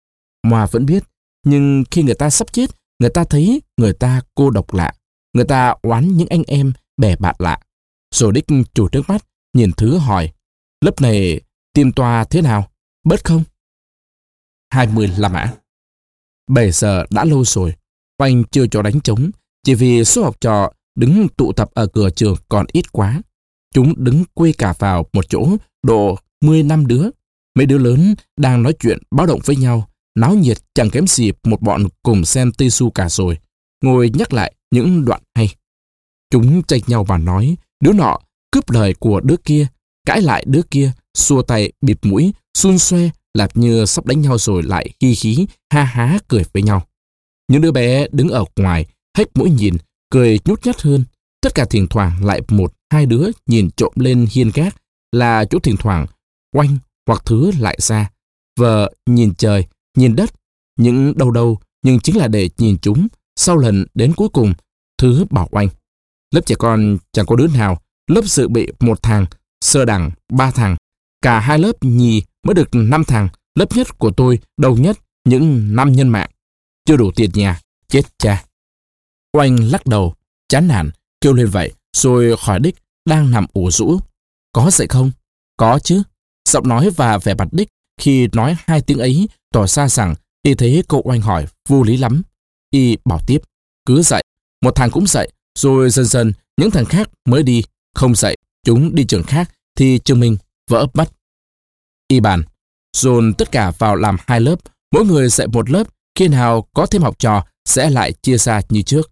[0.42, 1.04] Moa vẫn biết,
[1.46, 4.92] nhưng khi người ta sắp chết, người ta thấy người ta cô độc lạ.
[5.32, 7.60] Người ta oán những anh em bè bạn lạ.
[8.14, 10.32] Rồi đích chủ nước mắt, nhìn thứ hỏi,
[10.84, 11.40] lớp này
[11.74, 12.70] tìm toa thế nào?
[13.04, 13.44] Bớt không?
[14.70, 15.52] 25 Mã
[16.50, 17.74] 7 giờ đã lâu rồi,
[18.18, 19.30] Oanh chưa cho đánh trống,
[19.62, 23.22] chỉ vì số học trò đứng tụ tập ở cửa trường còn ít quá.
[23.72, 27.08] Chúng đứng quê cả vào một chỗ độ 10 năm đứa.
[27.54, 31.32] Mấy đứa lớn đang nói chuyện báo động với nhau, náo nhiệt chẳng kém gì
[31.44, 33.38] một bọn cùng xem tây su cả rồi,
[33.84, 35.54] ngồi nhắc lại những đoạn hay.
[36.30, 38.18] Chúng tranh nhau và nói, đứa nọ
[38.50, 39.66] cướp lời của đứa kia,
[40.06, 44.38] cãi lại đứa kia, xua tay bịt mũi, xun xoe, làm như sắp đánh nhau
[44.38, 46.86] rồi lại hi hí, ha há cười với nhau.
[47.48, 48.86] Những đứa bé đứng ở ngoài,
[49.18, 49.76] hết mũi nhìn,
[50.10, 51.04] cười nhút nhát hơn.
[51.40, 54.76] Tất cả thỉnh thoảng lại một, hai đứa nhìn trộm lên hiên gác,
[55.12, 56.06] là chỗ thỉnh thoảng
[56.54, 58.10] quanh hoặc thứ lại ra.
[58.58, 60.30] Vợ nhìn trời, nhìn đất,
[60.78, 63.08] những đâu đâu nhưng chính là để nhìn chúng.
[63.36, 64.54] Sau lần đến cuối cùng,
[64.98, 65.68] thứ bảo oanh.
[66.34, 69.26] Lớp trẻ con chẳng có đứa nào, lớp dự bị một thằng,
[69.60, 70.76] sơ đẳng ba thằng.
[71.22, 75.76] Cả hai lớp nhì mới được năm thằng, lớp nhất của tôi đầu nhất những
[75.76, 76.30] năm nhân mạng.
[76.84, 78.44] Chưa đủ tiền nhà, chết cha.
[79.36, 80.14] Oanh lắc đầu,
[80.48, 82.74] chán nản, kêu lên vậy, rồi khỏi đích,
[83.04, 83.98] đang nằm ủ rũ.
[84.52, 85.10] Có dậy không?
[85.56, 86.02] Có chứ.
[86.48, 87.68] Giọng nói và vẻ mặt đích
[88.00, 91.96] khi nói hai tiếng ấy tỏ ra rằng y thấy cô oanh hỏi vô lý
[91.96, 92.22] lắm.
[92.70, 93.38] Y bảo tiếp,
[93.86, 94.22] cứ dậy,
[94.62, 97.62] một thằng cũng dậy, rồi dần dần những thằng khác mới đi,
[97.94, 98.36] không dậy,
[98.66, 100.36] chúng đi trường khác thì trường mình
[100.70, 101.12] vỡ mắt.
[102.08, 102.42] Y bàn,
[102.96, 104.56] dồn tất cả vào làm hai lớp,
[104.94, 105.86] mỗi người dạy một lớp,
[106.18, 109.10] khi nào có thêm học trò sẽ lại chia ra như trước.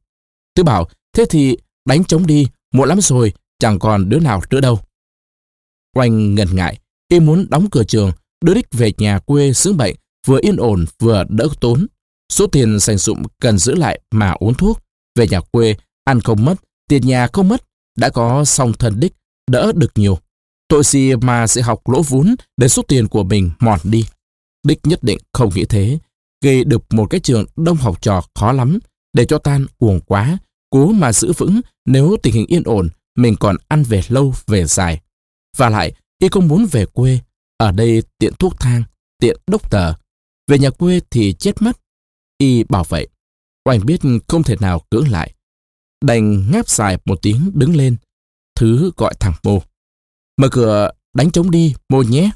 [0.54, 4.60] Tứ bảo, thế thì đánh trống đi, muộn lắm rồi, chẳng còn đứa nào nữa
[4.60, 4.80] đâu.
[5.96, 8.12] Oanh ngần ngại, y muốn đóng cửa trường,
[8.44, 9.96] đưa đích về nhà quê sướng bệnh,
[10.26, 11.86] vừa yên ổn vừa đỡ tốn.
[12.32, 14.78] Số tiền dành dụng cần giữ lại mà uống thuốc.
[15.18, 16.54] Về nhà quê, ăn không mất,
[16.88, 17.64] tiền nhà không mất,
[17.98, 19.12] đã có song thân đích,
[19.50, 20.18] đỡ được nhiều.
[20.68, 24.04] Tội gì mà sẽ học lỗ vốn để số tiền của mình mòn đi.
[24.66, 25.98] Đích nhất định không nghĩ thế.
[26.44, 28.78] Gây được một cái trường đông học trò khó lắm,
[29.12, 30.38] để cho tan uổng quá,
[30.70, 34.66] cố mà giữ vững nếu tình hình yên ổn, mình còn ăn về lâu về
[34.66, 35.00] dài.
[35.56, 37.18] Và lại, y không muốn về quê,
[37.56, 38.82] ở đây tiện thuốc thang,
[39.18, 39.94] tiện đốc tờ.
[40.48, 41.80] Về nhà quê thì chết mất.
[42.38, 43.08] Y bảo vậy.
[43.68, 45.34] Oanh biết không thể nào cưỡng lại.
[46.04, 47.96] Đành ngáp dài một tiếng đứng lên.
[48.54, 49.62] Thứ gọi thằng Mô.
[50.36, 52.30] Mở cửa đánh trống đi, Mô nhé.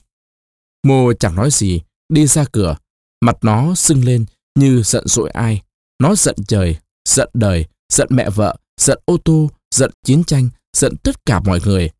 [0.82, 2.76] Mô chẳng nói gì, đi ra cửa.
[3.20, 5.62] Mặt nó sưng lên như giận dỗi ai.
[5.98, 10.96] Nó giận trời, giận đời, giận mẹ vợ, giận ô tô, giận chiến tranh, giận
[10.96, 11.90] tất cả mọi người.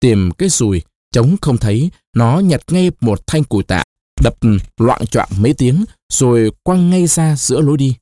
[0.00, 3.84] Tìm cái rùi, chống không thấy, nó nhặt ngay một thanh củi tạ,
[4.22, 4.34] đập
[4.76, 7.96] loạn choạng mấy tiếng, rồi quăng ngay ra giữa lối đi.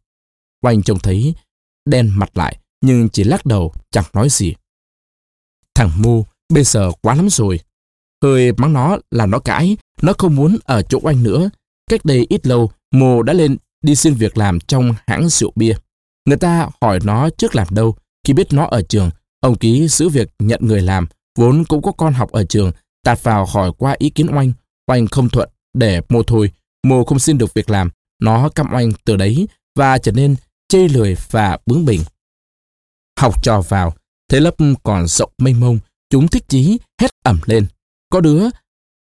[0.60, 1.34] Quanh trông thấy,
[1.86, 4.54] đen mặt lại, nhưng chỉ lắc đầu, chẳng nói gì.
[5.74, 7.60] Thằng Mu bây giờ quá lắm rồi.
[8.22, 11.50] Hơi mắng nó là nó cãi, nó không muốn ở chỗ anh nữa.
[11.90, 15.74] Cách đây ít lâu, Mù đã lên đi xin việc làm trong hãng rượu bia.
[16.24, 20.08] Người ta hỏi nó trước làm đâu, khi biết nó ở trường, ông ký giữ
[20.08, 21.06] việc nhận người làm,
[21.38, 22.72] vốn cũng có con học ở trường,
[23.04, 24.52] tạt vào hỏi qua ý kiến oanh,
[24.90, 26.52] oanh không thuận để mô thôi,
[26.86, 27.90] mô không xin được việc làm,
[28.22, 29.48] nó căm oanh từ đấy
[29.78, 30.36] và trở nên
[30.68, 32.00] chê lười và bướng bỉnh.
[33.20, 33.94] Học trò vào,
[34.28, 35.78] thế lớp còn rộng mênh mông,
[36.10, 37.66] chúng thích chí hét ẩm lên.
[38.10, 38.48] Có đứa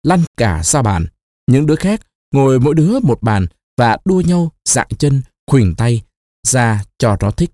[0.04, 1.06] lăn cả ra bàn,
[1.48, 2.02] những đứa khác
[2.34, 3.48] ngồi mỗi đứa một bàn
[3.78, 6.02] và đua nhau dạng chân, khuỳnh tay
[6.48, 7.52] ra cho nó thích.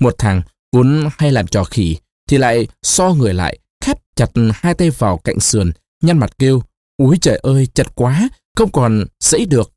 [0.00, 1.96] Một thằng vốn hay làm trò khỉ
[2.28, 6.62] thì lại so người lại, khép chặt hai tay vào cạnh sườn, nhăn mặt kêu,
[6.96, 9.72] úi trời ơi, chặt quá, không còn dãy được.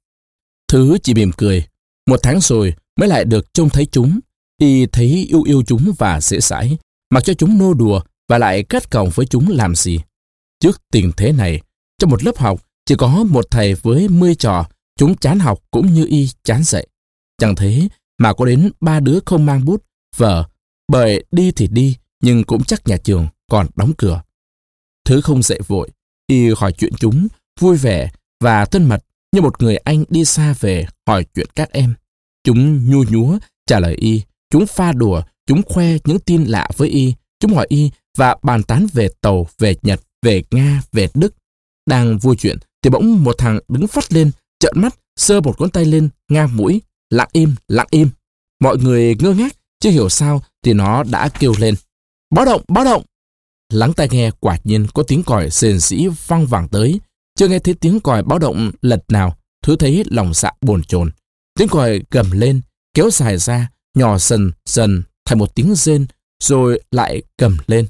[0.67, 1.65] Thứ chỉ mỉm cười,
[2.07, 4.19] một tháng rồi mới lại được trông thấy chúng,
[4.61, 6.77] y thấy yêu yêu chúng và dễ sải,
[7.09, 9.99] mặc cho chúng nô đùa và lại kết còng với chúng làm gì.
[10.59, 11.61] Trước tình thế này,
[11.99, 14.65] trong một lớp học chỉ có một thầy với mươi trò,
[14.99, 16.87] chúng chán học cũng như y chán dạy.
[17.37, 19.83] Chẳng thế mà có đến ba đứa không mang bút,
[20.17, 20.49] vợ,
[20.87, 24.21] bởi đi thì đi, nhưng cũng chắc nhà trường còn đóng cửa.
[25.05, 25.89] Thứ không dậy vội,
[26.27, 27.27] y hỏi chuyện chúng,
[27.59, 31.71] vui vẻ và thân mật như một người anh đi xa về hỏi chuyện các
[31.71, 31.93] em.
[32.43, 36.89] Chúng nhu nhúa trả lời y, chúng pha đùa, chúng khoe những tin lạ với
[36.89, 41.33] y, chúng hỏi y và bàn tán về tàu, về Nhật, về Nga, về Đức.
[41.85, 45.69] Đang vui chuyện thì bỗng một thằng đứng phát lên, trợn mắt, sơ một ngón
[45.69, 48.09] tay lên, ngang mũi, lặng im, lặng im.
[48.59, 51.75] Mọi người ngơ ngác, chưa hiểu sao thì nó đã kêu lên.
[52.29, 53.03] Báo động, báo động!
[53.73, 56.99] Lắng tai nghe quả nhiên có tiếng còi sền sĩ văng vẳng tới.
[57.35, 61.11] Chưa nghe thấy tiếng còi báo động lật nào, thứ thấy lòng dạ bồn chồn.
[61.59, 62.61] Tiếng còi gầm lên,
[62.93, 66.07] kéo dài ra, nhỏ dần dần thành một tiếng rên,
[66.43, 67.87] rồi lại gầm lên.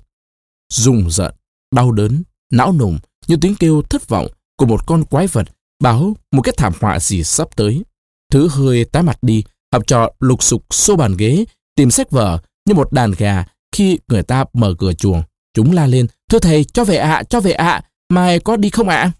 [0.73, 1.36] Rùng giận,
[1.75, 5.47] đau đớn, não nùng như tiếng kêu thất vọng của một con quái vật
[5.80, 7.84] báo một cái thảm họa gì sắp tới.
[8.32, 12.39] Thứ hơi tái mặt đi, học trò lục sục xô bàn ghế, tìm sách vở
[12.65, 13.45] như một đàn gà
[13.79, 15.23] khi người ta mở cửa chuồng.
[15.53, 18.89] Chúng la lên, thưa thầy, cho về ạ, cho về ạ, mai có đi không
[18.89, 19.11] ạ?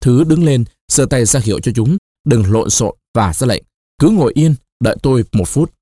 [0.00, 3.62] Thứ đứng lên, giơ tay ra hiệu cho chúng, đừng lộn xộn và ra lệnh.
[4.00, 5.72] Cứ ngồi yên, đợi tôi một phút.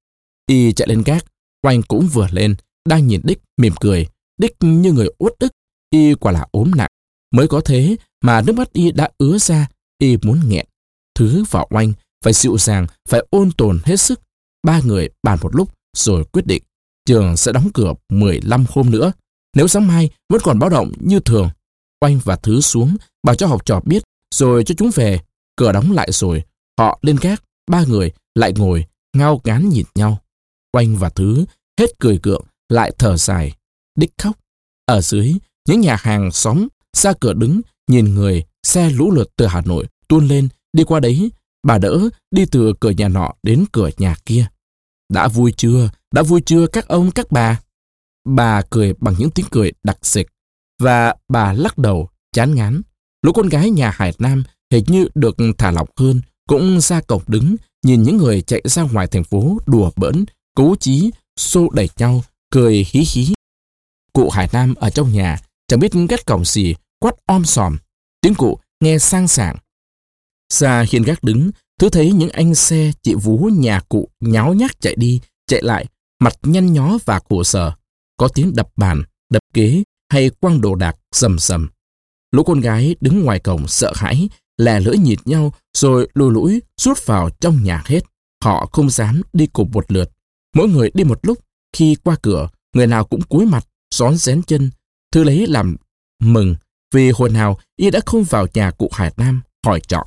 [0.46, 1.24] Y chạy lên gác,
[1.66, 2.54] Oanh cũng vừa lên,
[2.88, 4.06] đang nhìn Đích mỉm cười.
[4.38, 5.52] Đích như người uất ức,
[5.90, 6.90] Y quả là ốm nặng.
[7.30, 10.66] Mới có thế mà nước mắt Y đã ứa ra, Y muốn nghẹn.
[11.14, 11.92] Thứ và Oanh
[12.24, 14.20] phải dịu dàng, phải ôn tồn hết sức.
[14.62, 16.62] Ba người bàn một lúc rồi quyết định
[17.07, 19.12] trường sẽ đóng cửa 15 hôm nữa.
[19.57, 21.49] Nếu sáng mai vẫn còn báo động như thường,
[22.05, 24.03] Oanh và Thứ xuống, bảo cho học trò biết,
[24.35, 25.21] rồi cho chúng về.
[25.57, 26.42] Cửa đóng lại rồi,
[26.79, 28.85] họ lên gác, ba người lại ngồi,
[29.16, 30.19] ngao ngán nhìn nhau.
[30.77, 31.45] Oanh và Thứ
[31.81, 33.53] hết cười cượng lại thở dài,
[33.99, 34.37] đích khóc.
[34.87, 35.35] Ở dưới,
[35.69, 39.87] những nhà hàng xóm, xa cửa đứng, nhìn người, xe lũ lượt từ Hà Nội
[40.09, 41.31] tuôn lên, đi qua đấy,
[41.62, 44.47] bà đỡ đi từ cửa nhà nọ đến cửa nhà kia.
[45.12, 45.90] Đã vui chưa?
[46.16, 47.61] Đã vui chưa các ông, các bà?
[48.24, 50.26] Bà cười bằng những tiếng cười đặc sệt
[50.83, 52.83] Và bà lắc đầu, chán ngán.
[53.22, 57.22] Lũ con gái nhà Hải Nam hệt như được thả lỏng hơn, cũng ra cổng
[57.26, 60.24] đứng, nhìn những người chạy ra ngoài thành phố đùa bỡn,
[60.55, 63.35] cố chí, xô đẩy nhau, cười hí hí.
[64.12, 67.76] Cụ Hải Nam ở trong nhà, chẳng biết gắt cổng gì, quát om sòm.
[68.20, 69.57] Tiếng cụ nghe sang sảng.
[70.50, 71.50] Xa hiên gác đứng,
[71.81, 75.87] thứ thấy những anh xe chị vú nhà cụ nháo nhác chạy đi, chạy lại,
[76.20, 77.72] mặt nhăn nhó và khổ sở.
[78.16, 81.68] Có tiếng đập bàn, đập ghế hay quăng đồ đạc rầm rầm.
[82.33, 86.62] Lũ con gái đứng ngoài cổng sợ hãi, lè lưỡi nhịt nhau rồi lùi lũi
[86.81, 88.00] rút vào trong nhà hết.
[88.44, 90.11] Họ không dám đi cùng một lượt.
[90.55, 91.38] Mỗi người đi một lúc,
[91.72, 94.70] khi qua cửa, người nào cũng cúi mặt, rón rén chân.
[95.12, 95.76] Thư lấy làm
[96.22, 96.55] mừng
[96.94, 100.05] vì hồi nào y đã không vào nhà cụ Hải Nam hỏi trọ.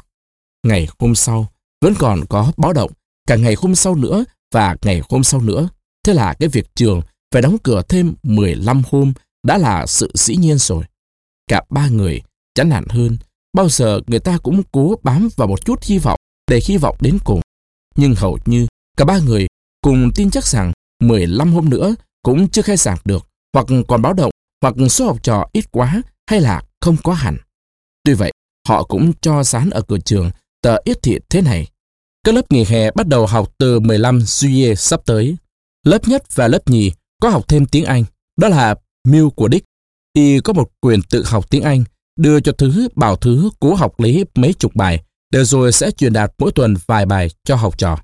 [0.68, 2.92] Ngày hôm sau, vẫn còn có báo động,
[3.28, 5.70] cả ngày hôm sau nữa và ngày hôm sau nữa.
[6.10, 7.02] Thế là cái việc trường
[7.34, 10.84] phải đóng cửa thêm 15 hôm đã là sự dĩ nhiên rồi.
[11.48, 12.22] Cả ba người
[12.56, 13.18] chán nản hơn,
[13.54, 16.96] bao giờ người ta cũng cố bám vào một chút hy vọng để hy vọng
[17.00, 17.42] đến cùng.
[17.96, 18.68] Nhưng hầu như
[18.98, 19.48] cả ba người
[19.82, 20.72] cùng tin chắc rằng
[21.04, 25.24] 15 hôm nữa cũng chưa khai giảng được, hoặc còn báo động, hoặc số học
[25.24, 27.38] trò ít quá, hay là không có hẳn.
[28.04, 28.32] Tuy vậy,
[28.68, 31.68] họ cũng cho dán ở cửa trường tờ yết thị thế này.
[32.24, 35.38] Các lớp nghỉ hè bắt đầu học từ 15 juillet sắp tới.
[35.84, 38.04] Lớp nhất và lớp nhì có học thêm tiếng Anh.
[38.38, 38.76] Đó là
[39.08, 39.64] mưu của Đích.
[40.14, 41.84] Y có một quyền tự học tiếng Anh,
[42.16, 46.14] đưa cho Thứ bảo Thứ cố học lý mấy chục bài, để rồi sẽ truyền
[46.14, 47.98] đạt mỗi tuần vài bài cho học trò.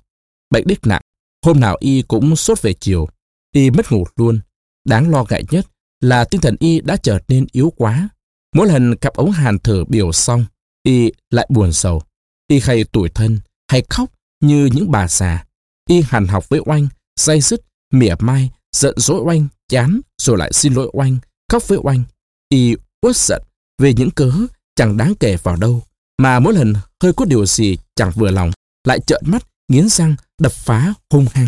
[0.50, 1.02] Bệnh Đích nặng,
[1.44, 3.08] hôm nào Y cũng sốt về chiều.
[3.52, 4.40] Y mất ngủ luôn.
[4.84, 5.66] Đáng lo ngại nhất
[6.00, 8.08] là tinh thần Y đã trở nên yếu quá.
[8.54, 10.44] Mỗi lần cặp ống hàn thở biểu xong,
[10.82, 12.02] Y lại buồn sầu.
[12.48, 15.44] Y hay tuổi thân, hay khóc như những bà già.
[15.88, 17.60] Y hàn học với oanh, say dứt,
[17.92, 21.18] mỉa mai, giận dỗi oanh, chán, rồi lại xin lỗi oanh,
[21.52, 22.02] khóc với oanh.
[22.48, 23.42] Y uất giận
[23.78, 24.32] về những cớ
[24.76, 25.82] chẳng đáng kể vào đâu,
[26.18, 28.50] mà mỗi lần hơi có điều gì chẳng vừa lòng,
[28.84, 31.46] lại trợn mắt, nghiến răng, đập phá, hung hăng.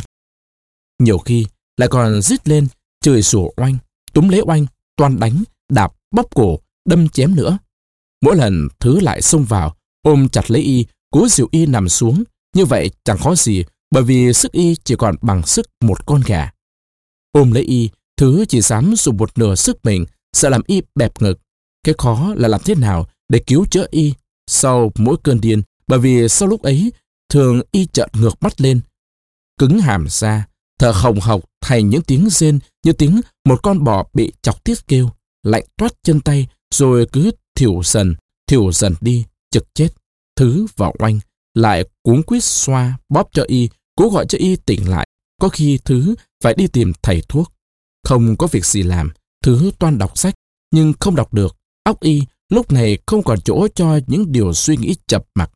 [0.99, 2.69] Nhiều khi lại còn rít lên,
[3.01, 3.79] chửi sủa oanh,
[4.13, 7.59] túm lấy oanh, toan đánh, đạp, bóp cổ, đâm chém nữa.
[8.23, 12.25] Mỗi lần thứ lại xông vào, ôm chặt lấy y, cố dịu y nằm xuống.
[12.55, 16.21] Như vậy chẳng khó gì, bởi vì sức y chỉ còn bằng sức một con
[16.27, 16.51] gà.
[17.33, 21.23] Ôm lấy y, thứ chỉ dám dùng một nửa sức mình, sợ làm y bẹp
[21.23, 21.41] ngực.
[21.85, 24.15] Cái khó là làm thế nào để cứu chữa y
[24.47, 26.93] sau mỗi cơn điên, bởi vì sau lúc ấy,
[27.29, 28.81] thường y trợn ngược mắt lên,
[29.59, 30.47] cứng hàm ra,
[30.79, 34.87] thở hồng hộc thành những tiếng rên như tiếng một con bò bị chọc tiết
[34.89, 35.11] kêu,
[35.43, 38.15] lạnh toát chân tay, rồi cứ thiểu dần,
[38.47, 39.89] thiểu dần đi, chực chết.
[40.37, 41.21] Thứ vào oanh,
[41.55, 43.69] lại cuốn quýt xoa, bóp cho y,
[43.99, 45.09] cố gọi cho y tỉnh lại.
[45.41, 47.53] Có khi Thứ phải đi tìm thầy thuốc.
[48.05, 49.11] Không có việc gì làm,
[49.45, 50.35] Thứ toan đọc sách,
[50.73, 51.57] nhưng không đọc được.
[51.85, 55.51] Óc y lúc này không còn chỗ cho những điều suy nghĩ chập mặt.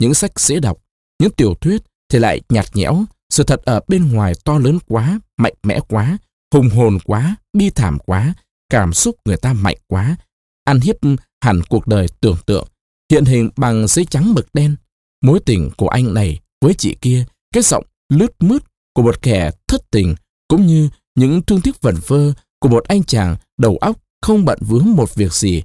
[0.00, 0.78] Những sách dễ đọc,
[1.22, 3.04] những tiểu thuyết thì lại nhạt nhẽo.
[3.30, 6.18] Sự thật ở bên ngoài to lớn quá, mạnh mẽ quá,
[6.54, 8.34] hùng hồn quá, bi thảm quá,
[8.70, 10.16] cảm xúc người ta mạnh quá,
[10.64, 10.96] ăn hiếp
[11.40, 12.68] hẳn cuộc đời tưởng tượng,
[13.10, 14.76] hiện hình bằng giấy trắng mực đen.
[15.22, 18.62] Mối tình của anh này với chị kia, cái giọng lướt mướt
[18.94, 20.14] của một kẻ thất tình,
[20.48, 24.58] cũng như những thương tiếc vẩn vơ của một anh chàng đầu óc không bận
[24.60, 25.62] vướng một việc gì.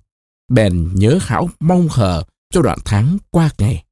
[0.52, 3.84] Bèn nhớ hảo mong hờ cho đoạn tháng qua ngày.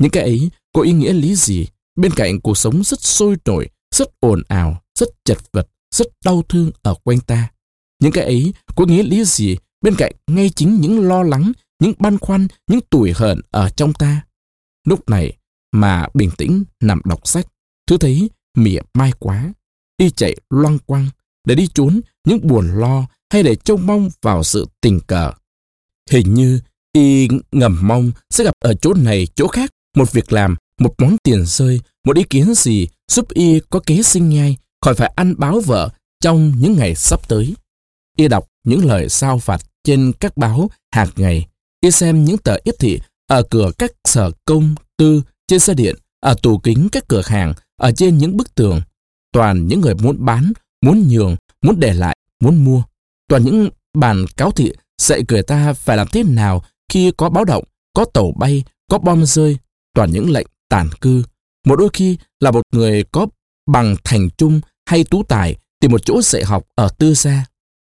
[0.00, 1.66] Những cái ấy có ý nghĩa lý gì
[1.96, 6.42] bên cạnh cuộc sống rất sôi nổi, rất ồn ào, rất chật vật, rất đau
[6.48, 7.50] thương ở quanh ta.
[8.02, 11.92] Những cái ấy có nghĩa lý gì bên cạnh ngay chính những lo lắng, những
[11.98, 14.26] băn khoăn, những tủi hờn ở trong ta.
[14.86, 15.36] Lúc này
[15.72, 17.46] mà bình tĩnh nằm đọc sách,
[17.86, 19.52] thứ thấy mỉa mai quá,
[19.96, 21.08] y chạy loang quăng
[21.46, 25.32] để đi trốn những buồn lo hay để trông mong vào sự tình cờ.
[26.10, 26.60] Hình như
[26.92, 31.16] y ngầm mong sẽ gặp ở chỗ này chỗ khác một việc làm, một món
[31.22, 35.34] tiền rơi, một ý kiến gì giúp y có kế sinh nhai khỏi phải ăn
[35.38, 37.54] báo vợ trong những ngày sắp tới.
[38.16, 41.46] Y đọc những lời sao phạt trên các báo hàng ngày.
[41.80, 45.96] Y xem những tờ ít thị ở cửa các sở công, tư, trên xe điện,
[46.20, 48.80] ở tủ kính các cửa hàng, ở trên những bức tường.
[49.32, 50.52] Toàn những người muốn bán,
[50.82, 52.82] muốn nhường, muốn để lại, muốn mua.
[53.28, 54.72] Toàn những bàn cáo thị
[55.02, 57.64] dạy người ta phải làm thế nào khi có báo động,
[57.94, 59.58] có tàu bay, có bom rơi,
[59.94, 61.22] toàn những lệnh tàn cư.
[61.66, 63.26] Một đôi khi là một người có
[63.66, 67.44] bằng thành trung hay tú tài tìm một chỗ dạy học ở tư gia.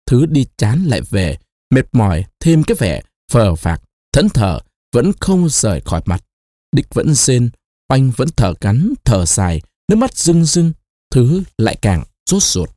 [0.06, 1.36] Thứ đi chán lại về,
[1.70, 3.82] mệt mỏi thêm cái vẻ phờ phạc,
[4.12, 4.60] thẫn thờ,
[4.92, 6.24] vẫn không rời khỏi mặt.
[6.72, 7.50] Địch vẫn rên,
[7.92, 10.72] oanh vẫn thở cắn, thở dài, nước mắt rưng rưng,
[11.10, 12.70] thứ lại càng rốt ruột.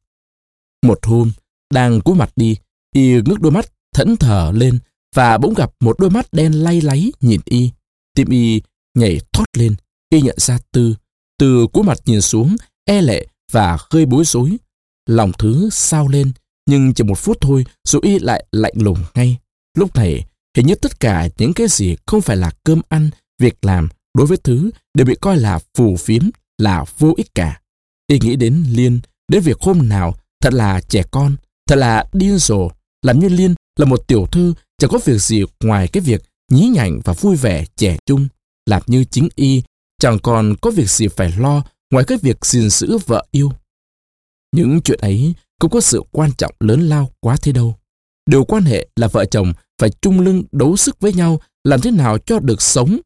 [0.85, 1.31] Một hôm,
[1.73, 2.57] đang cúi mặt đi,
[2.95, 4.79] y ngước đôi mắt thẫn thờ lên
[5.15, 7.71] và bỗng gặp một đôi mắt đen lay láy nhìn y.
[8.15, 8.61] Tim y
[8.97, 9.75] nhảy thót lên,
[10.09, 10.95] y nhận ra Tư.
[11.39, 12.55] Từ cúi mặt nhìn xuống,
[12.85, 14.57] e lệ và hơi bối rối.
[15.09, 16.31] Lòng thứ sao lên,
[16.65, 19.37] nhưng chỉ một phút thôi rồi y lại lạnh lùng ngay.
[19.77, 20.25] Lúc này,
[20.57, 24.27] hình như tất cả những cái gì không phải là cơm ăn, việc làm đối
[24.27, 26.29] với thứ đều bị coi là phù phiếm,
[26.59, 27.61] là vô ích cả.
[28.07, 28.99] Y nghĩ đến Liên,
[29.31, 31.35] đến việc hôm nào thật là trẻ con,
[31.67, 32.69] thật là điên rồ,
[33.01, 36.67] làm như Liên là một tiểu thư chẳng có việc gì ngoài cái việc nhí
[36.67, 38.27] nhảnh và vui vẻ trẻ trung,
[38.65, 39.63] làm như chính y
[40.01, 43.51] chẳng còn có việc gì phải lo ngoài cái việc gìn giữ vợ yêu.
[44.51, 47.75] Những chuyện ấy cũng có sự quan trọng lớn lao quá thế đâu.
[48.29, 51.91] Điều quan hệ là vợ chồng phải chung lưng đấu sức với nhau làm thế
[51.91, 52.99] nào cho được sống,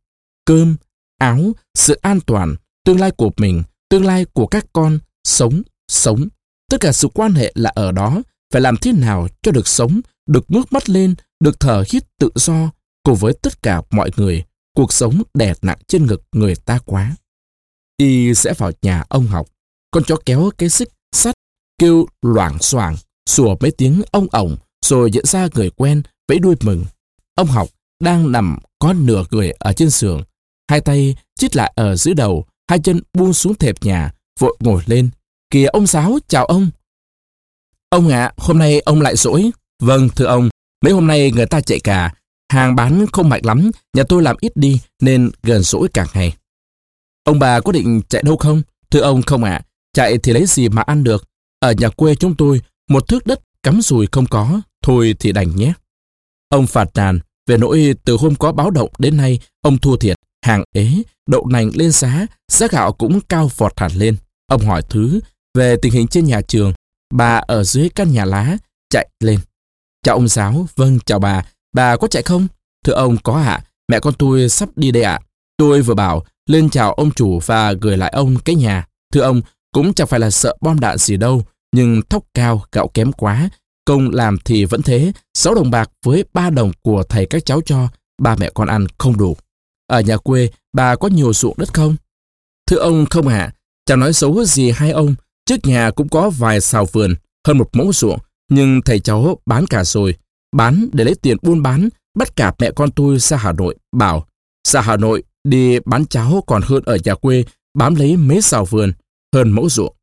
[0.45, 0.75] cơm,
[1.17, 2.55] áo, sự an toàn,
[2.86, 6.27] tương lai của mình, tương lai của các con, sống, sống.
[6.69, 8.21] Tất cả sự quan hệ là ở đó,
[8.53, 12.29] phải làm thế nào cho được sống, được ngước mắt lên, được thở hít tự
[12.36, 12.71] do,
[13.03, 14.43] cùng với tất cả mọi người,
[14.75, 17.15] cuộc sống đè nặng trên ngực người ta quá.
[17.97, 19.47] Y sẽ vào nhà ông học,
[19.91, 21.36] con chó kéo cái xích sắt,
[21.77, 22.95] kêu loảng xoảng,
[23.29, 26.86] sủa mấy tiếng ông ổng, rồi dẫn ra người quen, vẫy đuôi mừng.
[27.36, 27.67] Ông học
[28.03, 30.23] đang nằm có nửa người ở trên giường,
[30.69, 34.84] hai tay chít lại ở dưới đầu, hai chân buông xuống thềm nhà, vội ngồi
[34.86, 35.09] lên.
[35.49, 36.70] Kìa ông giáo, chào ông.
[37.89, 39.51] Ông ạ, hôm nay ông lại rỗi.
[39.80, 40.49] Vâng, thưa ông,
[40.84, 42.14] mấy hôm nay người ta chạy cả,
[42.49, 46.36] hàng bán không mạnh lắm, nhà tôi làm ít đi nên gần rỗi cả ngày.
[47.24, 48.61] Ông bà có định chạy đâu không?
[48.91, 49.61] Thưa ông không ạ,
[49.93, 51.24] chạy thì lấy gì mà ăn được.
[51.59, 55.55] Ở nhà quê chúng tôi, một thước đất cắm rùi không có, thôi thì đành
[55.55, 55.74] nhé.
[56.49, 60.18] Ông phạt nàn, về nỗi từ hôm có báo động đến nay, ông thua thiệt,
[60.43, 64.15] hàng ế, đậu nành lên giá, giá gạo cũng cao vọt hẳn lên.
[64.47, 65.19] Ông hỏi Thứ
[65.57, 66.73] về tình hình trên nhà trường,
[67.13, 68.57] bà ở dưới căn nhà lá,
[68.89, 69.39] chạy lên.
[70.03, 72.47] Chào ông giáo, vâng chào bà, bà có chạy không?
[72.85, 75.19] Thưa ông có ạ, mẹ con tôi sắp đi đây ạ.
[75.57, 78.87] Tôi vừa bảo lên chào ông chủ và gửi lại ông cái nhà.
[79.13, 79.41] Thưa ông,
[79.73, 81.43] cũng chẳng phải là sợ bom đạn gì đâu,
[81.75, 83.49] nhưng thóc cao, gạo kém quá.
[83.85, 87.61] Công làm thì vẫn thế, 6 đồng bạc với 3 đồng của thầy các cháu
[87.65, 87.87] cho,
[88.21, 89.37] ba mẹ con ăn không đủ.
[89.93, 91.95] Ở nhà quê, bà có nhiều ruộng đất không?
[92.67, 93.53] Thưa ông không ạ,
[93.85, 95.15] chẳng nói xấu gì hai ông,
[95.45, 97.15] trước nhà cũng có vài xào vườn,
[97.47, 98.19] hơn một mẫu ruộng,
[98.49, 100.15] nhưng thầy cháu bán cả rồi.
[100.55, 104.27] Bán để lấy tiền buôn bán, bắt cả mẹ con tôi ra Hà Nội, bảo,
[104.67, 108.65] ra Hà Nội đi bán cháo còn hơn ở nhà quê, bám lấy mấy xào
[108.65, 108.93] vườn,
[109.35, 109.95] hơn mẫu ruộng.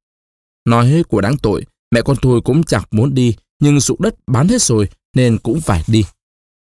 [0.64, 4.48] Nói của đáng tội, mẹ con tôi cũng chẳng muốn đi, nhưng ruộng đất bán
[4.48, 6.04] hết rồi nên cũng phải đi.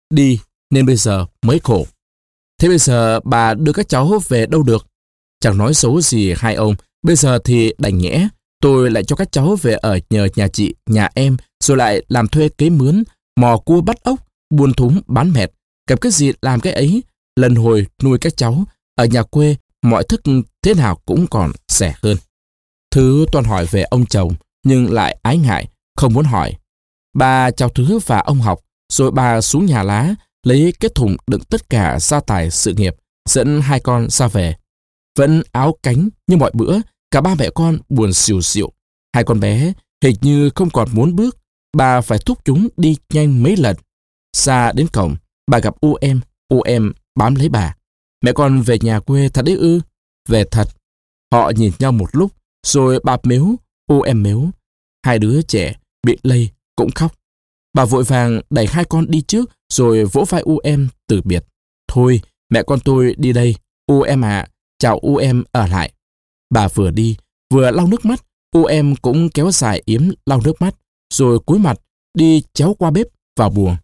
[0.10, 1.88] Đi nên bây giờ mới khổ.
[2.64, 4.88] Thế bây giờ bà đưa các cháu về đâu được?
[5.40, 8.28] Chẳng nói xấu gì hai ông, bây giờ thì đành nhẽ.
[8.62, 12.28] Tôi lại cho các cháu về ở nhờ nhà chị, nhà em, rồi lại làm
[12.28, 13.04] thuê kế mướn,
[13.40, 15.52] mò cua bắt ốc, buôn thúng bán mẹt.
[15.88, 17.04] Cầm cái gì làm cái ấy,
[17.36, 18.64] lần hồi nuôi các cháu.
[18.96, 20.22] Ở nhà quê, mọi thức
[20.62, 22.18] thế nào cũng còn rẻ hơn.
[22.92, 24.34] Thứ toàn hỏi về ông chồng,
[24.66, 26.54] nhưng lại ái ngại, không muốn hỏi.
[27.16, 28.60] Bà chào Thứ và ông học,
[28.94, 32.96] rồi bà xuống nhà lá, lấy cái thùng đựng tất cả gia tài sự nghiệp,
[33.30, 34.56] dẫn hai con ra về.
[35.18, 36.80] Vẫn áo cánh như mọi bữa,
[37.12, 38.72] cả ba mẹ con buồn xỉu xịu.
[39.14, 39.74] Hai con bé
[40.04, 41.38] hình như không còn muốn bước,
[41.78, 43.76] bà phải thúc chúng đi nhanh mấy lần.
[44.34, 45.16] Xa đến cổng,
[45.52, 47.76] bà gặp u em, u em bám lấy bà.
[48.22, 49.82] Mẹ con về nhà quê thật đấy ư?
[50.30, 50.68] Về thật.
[51.32, 52.32] Họ nhìn nhau một lúc,
[52.68, 53.56] rồi bà mếu,
[53.88, 54.50] u em mếu.
[55.06, 55.76] Hai đứa trẻ
[56.08, 57.14] bị lây cũng khóc.
[57.74, 61.46] Bà vội vàng đẩy hai con đi trước rồi vỗ vai u em từ biệt.
[61.88, 63.56] Thôi, mẹ con tôi đi đây.
[63.88, 64.48] U em à,
[64.80, 65.94] chào u em ở lại.
[66.50, 67.18] Bà vừa đi,
[67.54, 68.26] vừa lau nước mắt.
[68.52, 70.76] U em cũng kéo dài yếm lau nước mắt,
[71.14, 71.80] rồi cúi mặt,
[72.18, 73.08] đi chéo qua bếp
[73.38, 73.76] vào buồng.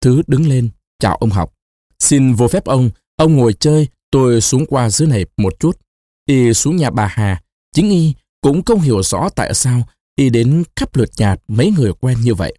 [0.00, 1.54] Thứ đứng lên, chào ông học.
[1.98, 5.78] Xin vô phép ông, ông ngồi chơi, tôi xuống qua dưới này một chút.
[6.26, 7.42] Y xuống nhà bà Hà,
[7.74, 9.82] chính Y cũng không hiểu rõ tại sao
[10.16, 12.56] Y đến khắp lượt nhà mấy người quen như vậy.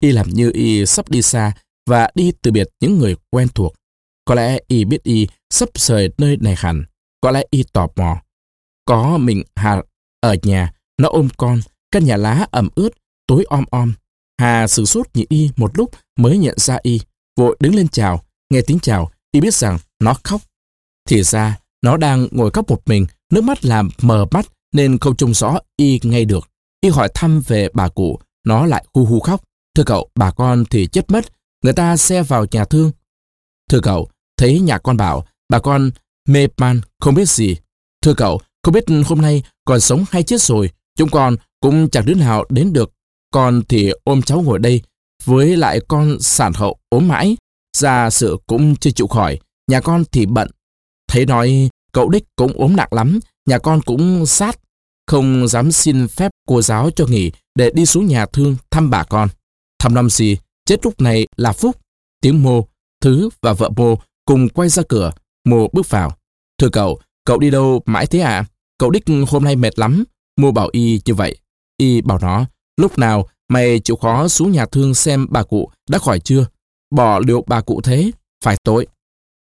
[0.00, 1.52] Y làm như Y sắp đi xa
[1.86, 3.74] và đi từ biệt những người quen thuộc.
[4.24, 6.84] Có lẽ Y biết Y sắp rời nơi này hẳn.
[7.20, 8.22] Có lẽ Y tò mò.
[8.84, 9.82] Có mình Hà
[10.20, 11.60] ở nhà, nó ôm con,
[11.90, 12.90] căn nhà lá ẩm ướt,
[13.26, 13.92] tối om om.
[14.40, 17.00] Hà sử sốt nhìn y một lúc mới nhận ra y,
[17.36, 20.40] vội đứng lên chào, nghe tiếng chào, y biết rằng nó khóc.
[21.08, 25.16] Thì ra, nó đang ngồi khóc một mình, nước mắt làm mờ mắt nên không
[25.16, 26.48] trông rõ y ngay được.
[26.80, 29.42] Y hỏi thăm về bà cụ, nó lại hu hu khóc.
[29.74, 31.26] Thưa cậu, bà con thì chết mất,
[31.62, 32.92] người ta xe vào nhà thương.
[33.70, 35.90] Thưa cậu, thấy nhà con bảo, bà con
[36.28, 37.56] mê man, không biết gì.
[38.02, 42.06] Thưa cậu, không biết hôm nay còn sống hay chết rồi, chúng con cũng chẳng
[42.06, 42.92] đứa nào đến được.
[43.30, 44.82] Con thì ôm cháu ngồi đây,
[45.24, 47.36] với lại con sản hậu ốm mãi,
[47.76, 49.38] ra sự cũng chưa chịu khỏi,
[49.70, 50.50] nhà con thì bận.
[51.08, 54.58] Thấy nói cậu đích cũng ốm nặng lắm, nhà con cũng sát,
[55.06, 59.04] không dám xin phép cô giáo cho nghỉ để đi xuống nhà thương thăm bà
[59.04, 59.28] con.
[59.78, 60.36] Thăm năm gì,
[60.66, 61.76] chết lúc này là phúc.
[62.20, 62.66] Tiếng mô,
[63.00, 63.94] thứ và vợ mô
[64.24, 65.12] cùng quay ra cửa,
[65.44, 66.16] mô bước vào.
[66.58, 68.44] Thưa cậu, cậu đi đâu mãi thế à?
[68.78, 70.04] Cậu đích hôm nay mệt lắm.
[70.36, 71.36] Mô bảo y như vậy.
[71.76, 72.46] Y bảo nó,
[72.76, 76.46] lúc nào mày chịu khó xuống nhà thương xem bà cụ đã khỏi chưa?
[76.90, 78.10] Bỏ liệu bà cụ thế,
[78.44, 78.86] phải tội.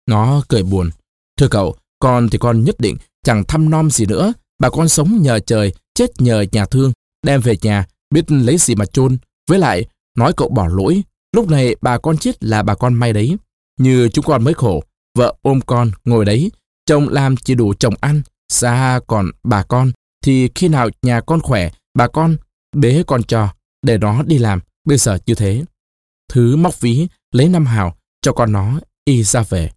[0.07, 0.91] Nó cười buồn.
[1.39, 4.33] Thưa cậu, con thì con nhất định chẳng thăm nom gì nữa.
[4.59, 6.93] Bà con sống nhờ trời, chết nhờ nhà thương.
[7.27, 9.17] Đem về nhà, biết lấy gì mà chôn
[9.49, 9.87] Với lại,
[10.19, 11.03] nói cậu bỏ lỗi.
[11.33, 13.37] Lúc này bà con chết là bà con may đấy.
[13.81, 14.83] Như chúng con mới khổ.
[15.19, 16.51] Vợ ôm con, ngồi đấy.
[16.87, 18.23] Chồng làm chỉ đủ chồng ăn.
[18.49, 19.93] Xa còn bà con,
[20.25, 22.37] thì khi nào nhà con khỏe, bà con
[22.77, 23.49] bế con cho,
[23.83, 24.61] để nó đi làm.
[24.85, 25.65] Bây giờ như thế.
[26.29, 29.71] Thứ móc ví, lấy năm hào, cho con nó y ra về.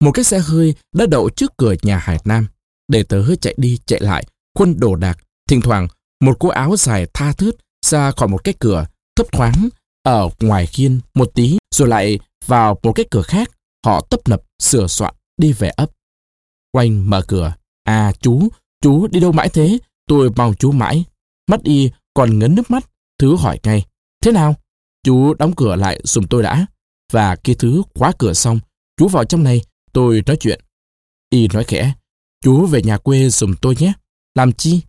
[0.00, 2.46] Một cái xe hơi đã đậu trước cửa nhà Hải Nam.
[2.88, 5.18] Để tớ chạy đi chạy lại, quân đồ đạc.
[5.48, 5.88] Thỉnh thoảng,
[6.20, 8.86] một cô áo dài tha thướt ra khỏi một cái cửa,
[9.16, 9.68] thấp thoáng,
[10.02, 13.50] ở ngoài khiên một tí, rồi lại vào một cái cửa khác.
[13.86, 15.90] Họ tấp nập, sửa soạn, đi về ấp.
[16.72, 17.54] Quanh mở cửa.
[17.84, 18.48] À chú,
[18.80, 19.78] chú đi đâu mãi thế?
[20.06, 21.04] Tôi mong chú mãi.
[21.50, 22.90] Mắt y còn ngấn nước mắt.
[23.18, 23.86] Thứ hỏi ngay.
[24.22, 24.54] Thế nào?
[25.02, 26.66] Chú đóng cửa lại dùm tôi đã.
[27.12, 28.58] Và khi Thứ khóa cửa xong,
[28.96, 30.60] chú vào trong này, tôi nói chuyện.
[31.30, 31.92] Y nói khẽ.
[32.44, 33.92] Chú về nhà quê dùm tôi nhé.
[34.34, 34.80] Làm chi?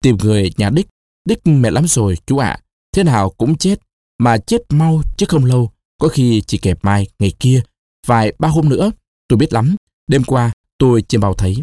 [0.00, 0.86] Tìm người nhà Đích.
[1.24, 2.58] Đích mệt lắm rồi, chú ạ.
[2.92, 3.80] Thế nào cũng chết.
[4.18, 5.70] Mà chết mau chứ không lâu.
[6.00, 7.62] Có khi chỉ kẹp mai, ngày kia.
[8.06, 8.92] Vài ba hôm nữa.
[9.28, 9.76] Tôi biết lắm.
[10.06, 11.56] Đêm qua, tôi trên bao thấy.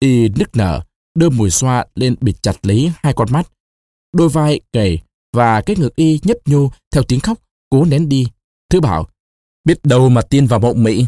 [0.00, 0.82] Y nức nở,
[1.14, 3.50] đưa mùi xoa lên bịt chặt lấy hai con mắt.
[4.12, 5.00] Đôi vai gầy
[5.32, 7.38] và cái ngực y nhấp nhô theo tiếng khóc,
[7.70, 8.26] cố nén đi.
[8.70, 9.08] Thứ bảo,
[9.64, 11.06] biết đâu mà tin vào mộng mỹ.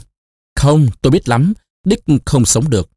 [0.56, 1.52] Không, tôi biết lắm,
[1.86, 2.90] Đích không sống được.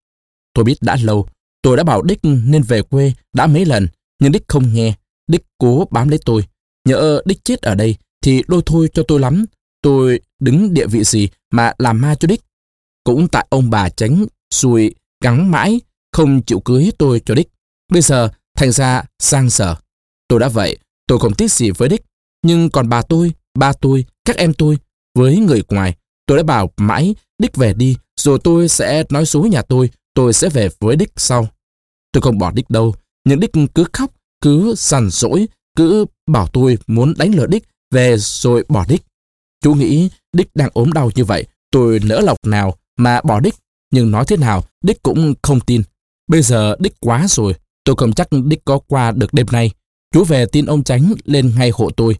[0.54, 1.28] Tôi biết đã lâu,
[1.62, 3.88] tôi đã bảo Đích nên về quê đã mấy lần,
[4.20, 4.96] nhưng Đích không nghe.
[5.28, 6.44] Đích cố bám lấy tôi.
[6.86, 9.46] Nhỡ Đích chết ở đây thì đôi thôi cho tôi lắm.
[9.82, 12.42] Tôi đứng địa vị gì mà làm ma cho Đích.
[13.04, 15.82] Cũng tại ông bà tránh xui gắng mãi,
[16.12, 17.50] không chịu cưới tôi cho Đích.
[17.92, 19.76] Bây giờ thành ra sang sở.
[20.28, 20.78] Tôi đã vậy,
[21.08, 22.02] tôi không tiếc gì với Đích.
[22.44, 24.78] Nhưng còn bà tôi, ba tôi, các em tôi,
[25.16, 29.42] với người ngoài, tôi đã bảo mãi Đích về đi, rồi tôi sẽ nói số
[29.44, 31.48] nhà tôi, tôi sẽ về với Đích sau.
[32.12, 34.12] Tôi không bỏ Đích đâu, nhưng Đích cứ khóc,
[34.42, 39.02] cứ sằn sỗi, cứ bảo tôi muốn đánh lừa Đích, về rồi bỏ Đích.
[39.62, 43.56] Chú nghĩ Đích đang ốm đau như vậy, tôi nỡ lọc nào mà bỏ Đích,
[43.92, 45.82] nhưng nói thế nào, Đích cũng không tin.
[46.28, 47.54] Bây giờ Đích quá rồi,
[47.84, 49.72] tôi không chắc Đích có qua được đêm nay.
[50.14, 52.16] Chú về tin ông Tránh lên ngay hộ tôi.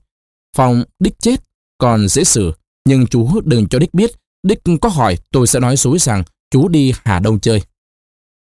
[0.56, 1.42] Phòng Đích chết,
[1.78, 2.52] còn dễ xử,
[2.86, 4.12] nhưng chú đừng cho Đích biết.
[4.44, 7.62] Đích có hỏi tôi sẽ nói dối rằng chú đi Hà Đông chơi.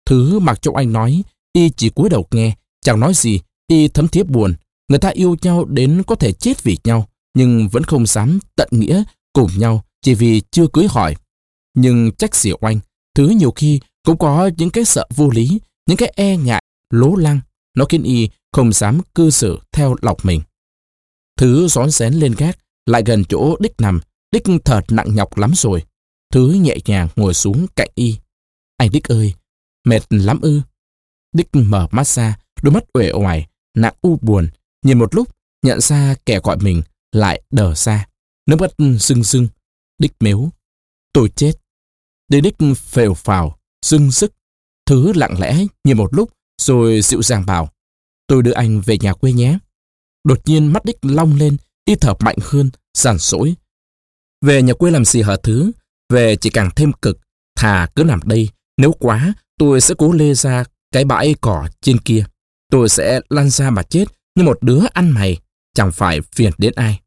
[0.07, 1.23] Thứ mặc cho anh nói,
[1.53, 4.55] y chỉ cúi đầu nghe, chẳng nói gì, y thấm thiếp buồn.
[4.89, 8.69] Người ta yêu nhau đến có thể chết vì nhau, nhưng vẫn không dám tận
[8.71, 11.17] nghĩa cùng nhau chỉ vì chưa cưới hỏi.
[11.75, 12.81] Nhưng trách xỉa oanh,
[13.15, 17.15] thứ nhiều khi cũng có những cái sợ vô lý, những cái e ngại, lố
[17.17, 17.41] lăng.
[17.77, 20.41] Nó khiến y không dám cư xử theo lọc mình.
[21.37, 24.01] Thứ rón rén lên gác, lại gần chỗ đích nằm,
[24.33, 25.83] đích thở nặng nhọc lắm rồi.
[26.33, 28.17] Thứ nhẹ nhàng ngồi xuống cạnh y.
[28.77, 29.35] Anh Đích ơi,
[29.85, 30.61] mệt lắm ư.
[31.33, 34.49] Đích mở mắt ra, đôi mắt uể oải, nặng u buồn,
[34.83, 35.29] nhìn một lúc,
[35.63, 38.07] nhận ra kẻ gọi mình, lại đờ ra.
[38.47, 38.71] Nước mắt
[39.01, 39.49] sưng sưng,
[39.99, 40.51] Đích mếu.
[41.13, 41.53] Tôi chết.
[42.29, 44.33] Để Đích phèo phào, sưng sức.
[44.87, 47.73] Thứ lặng lẽ nhìn một lúc, rồi dịu dàng bảo.
[48.27, 49.59] Tôi đưa anh về nhà quê nhé.
[50.25, 53.55] Đột nhiên mắt Đích long lên, y thở mạnh hơn, sàn sỗi.
[54.45, 55.73] Về nhà quê làm gì hả thứ?
[56.13, 57.19] Về chỉ càng thêm cực.
[57.57, 61.99] Thà cứ nằm đây, nếu quá, tôi sẽ cố lê ra cái bãi cỏ trên
[61.99, 62.25] kia.
[62.71, 64.05] Tôi sẽ lăn ra mà chết
[64.39, 65.39] như một đứa ăn mày,
[65.75, 67.01] chẳng phải phiền đến ai.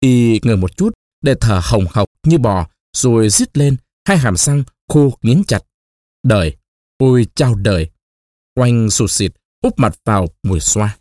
[0.00, 3.76] Y ngừng một chút để thở hồng hộc như bò, rồi rít lên,
[4.08, 5.62] hai hàm răng khô nghiến chặt.
[6.22, 6.56] Đời,
[6.98, 7.90] ôi chao đời.
[8.60, 9.32] Oanh sụt xịt,
[9.62, 10.96] úp mặt vào mùi xoa.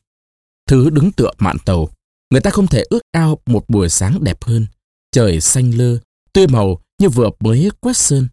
[0.68, 1.90] Thứ đứng tựa mạn tàu,
[2.32, 4.68] người ta không thể ước ao một buổi sáng đẹp hơn.
[5.12, 5.98] Trời xanh lơ,
[6.34, 8.28] tươi màu như vừa mới quét sơn.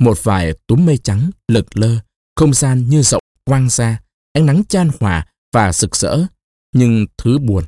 [0.00, 1.96] Một vài túm mây trắng lực lơ,
[2.36, 4.00] không gian như rộng quang ra,
[4.32, 6.26] ánh nắng chan hòa và rực rỡ,
[6.74, 7.64] nhưng thứ buồn.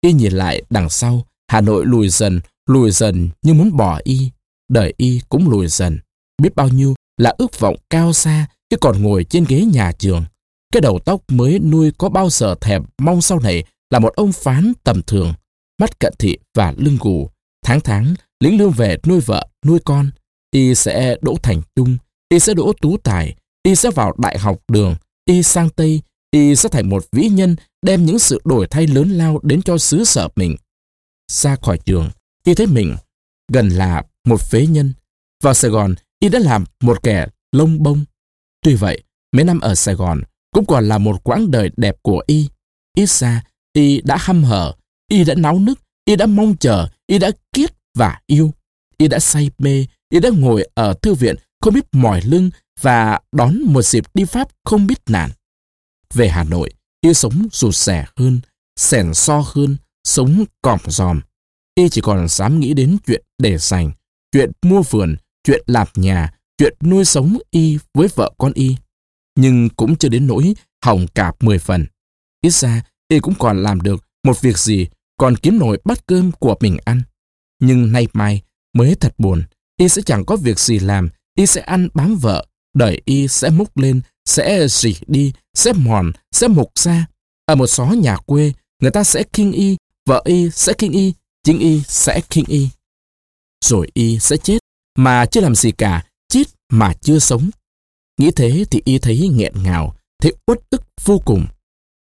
[0.00, 4.30] Y nhìn lại đằng sau, Hà Nội lùi dần, lùi dần như muốn bỏ Y.
[4.68, 5.98] Đời Y cũng lùi dần.
[6.42, 10.24] Biết bao nhiêu là ước vọng cao xa khi còn ngồi trên ghế nhà trường.
[10.72, 14.32] Cái đầu tóc mới nuôi có bao giờ thèm mong sau này là một ông
[14.32, 15.32] phán tầm thường,
[15.80, 17.30] mắt cận thị và lưng gù.
[17.64, 20.10] Tháng tháng, lĩnh lương về nuôi vợ, nuôi con.
[20.50, 21.96] Y sẽ đỗ thành trung,
[22.28, 26.56] Y sẽ đỗ tú tài, Y sẽ vào đại học đường, Y sang Tây, Y
[26.56, 30.04] sẽ thành một vĩ nhân đem những sự đổi thay lớn lao đến cho xứ
[30.04, 30.56] sở mình.
[31.28, 32.10] Xa khỏi trường,
[32.44, 32.96] Y thấy mình
[33.52, 34.92] gần là một phế nhân.
[35.42, 38.04] Vào Sài Gòn, Y đã làm một kẻ lông bông.
[38.62, 39.02] Tuy vậy,
[39.32, 40.22] mấy năm ở Sài Gòn
[40.52, 42.48] cũng còn là một quãng đời đẹp của Y.
[42.96, 44.74] Ít ra, Y đã hăm hở,
[45.10, 48.54] Y đã náo nức, Y đã mong chờ, Y đã kiết và yêu.
[48.96, 52.50] Y đã say mê, Y đã ngồi ở thư viện không biết mỏi lưng
[52.80, 55.30] và đón một dịp đi Pháp không biết nản.
[56.14, 58.40] Về Hà Nội, Y sống rụt rẻ hơn,
[58.76, 61.20] sẻn so hơn, sống còm giòm.
[61.74, 63.92] Y chỉ còn dám nghĩ đến chuyện để dành,
[64.32, 68.76] chuyện mua vườn, chuyện làm nhà, chuyện nuôi sống Y với vợ con Y.
[69.36, 70.54] Nhưng cũng chưa đến nỗi
[70.84, 71.86] hỏng cả 10 phần.
[72.40, 74.86] Ít ra, Y cũng còn làm được một việc gì,
[75.18, 77.02] còn kiếm nổi bát cơm của mình ăn.
[77.60, 78.42] Nhưng nay mai,
[78.72, 79.42] mới thật buồn,
[79.76, 83.50] Y sẽ chẳng có việc gì làm, Y sẽ ăn bám vợ, đời Y sẽ
[83.50, 87.06] múc lên, sẽ rỉ đi, sẽ mòn, sẽ mục ra.
[87.46, 88.52] Ở một xó nhà quê,
[88.82, 89.76] người ta sẽ khinh Y,
[90.06, 91.12] vợ Y sẽ khinh Y,
[91.44, 92.68] chính Y sẽ khinh Y.
[93.64, 94.58] Rồi Y sẽ chết,
[94.98, 97.50] mà chưa làm gì cả, chết mà chưa sống.
[98.20, 101.46] Nghĩ thế thì Y thấy nghẹn ngào, thấy uất ức vô cùng.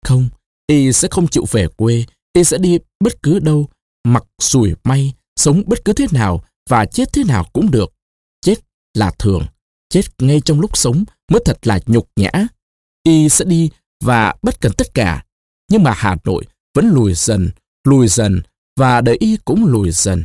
[0.06, 0.30] Không,
[0.68, 3.70] Y sẽ không chịu về quê, Y sẽ đi bất cứ đâu,
[4.04, 7.94] mặc rủi may, sống bất cứ thế nào và chết thế nào cũng được.
[8.42, 8.56] Chết
[8.94, 9.46] là thường,
[9.90, 12.32] chết ngay trong lúc sống mới thật là nhục nhã.
[13.04, 13.70] Y sẽ đi
[14.04, 15.26] và bất cần tất cả.
[15.72, 17.50] Nhưng mà Hà Nội vẫn lùi dần,
[17.88, 18.42] lùi dần
[18.78, 20.24] và đời Y cũng lùi dần.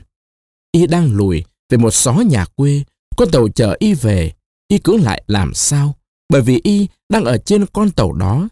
[0.72, 2.84] Y đang lùi về một xó nhà quê,
[3.16, 4.32] con tàu chờ Y về.
[4.68, 5.94] Y cưỡng lại làm sao?
[6.28, 8.48] Bởi vì Y đang ở trên con tàu đó.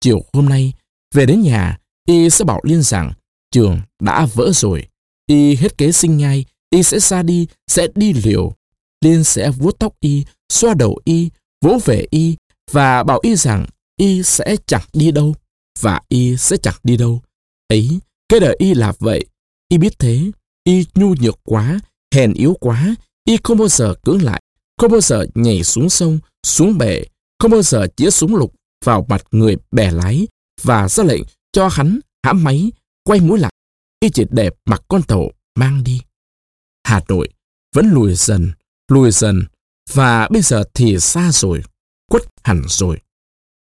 [0.00, 0.72] Chiều hôm nay,
[1.14, 1.78] về đến nhà,
[2.08, 3.12] Y sẽ bảo Liên rằng
[3.50, 4.88] trường đã vỡ rồi.
[5.26, 8.52] Y hết kế sinh nhai, Y sẽ ra đi, sẽ đi liều.
[9.04, 11.30] Liên sẽ vuốt tóc Y, xoa đầu Y,
[11.60, 12.36] vỗ về Y
[12.70, 15.34] và bảo Y rằng Y sẽ chẳng đi đâu
[15.80, 17.22] và Y sẽ chẳng đi đâu.
[17.68, 19.26] Ấy, cái đời Y là vậy.
[19.68, 20.30] Y biết thế,
[20.64, 21.80] Y nhu nhược quá,
[22.14, 22.94] hèn yếu quá,
[23.24, 24.42] Y không bao giờ cưỡng lại,
[24.78, 27.04] không bao giờ nhảy xuống sông, xuống bể,
[27.38, 28.54] không bao giờ chĩa súng lục
[28.84, 30.26] vào mặt người bè lái
[30.62, 32.72] và ra lệnh cho hắn hãm máy,
[33.04, 33.52] quay mũi lại.
[34.00, 36.00] Y chỉ đẹp mặc con tàu mang đi.
[36.84, 37.28] Hà Nội
[37.74, 38.52] vẫn lùi dần,
[38.88, 39.44] lùi dần
[39.92, 41.62] và bây giờ thì xa rồi,
[42.10, 43.00] quất hẳn rồi.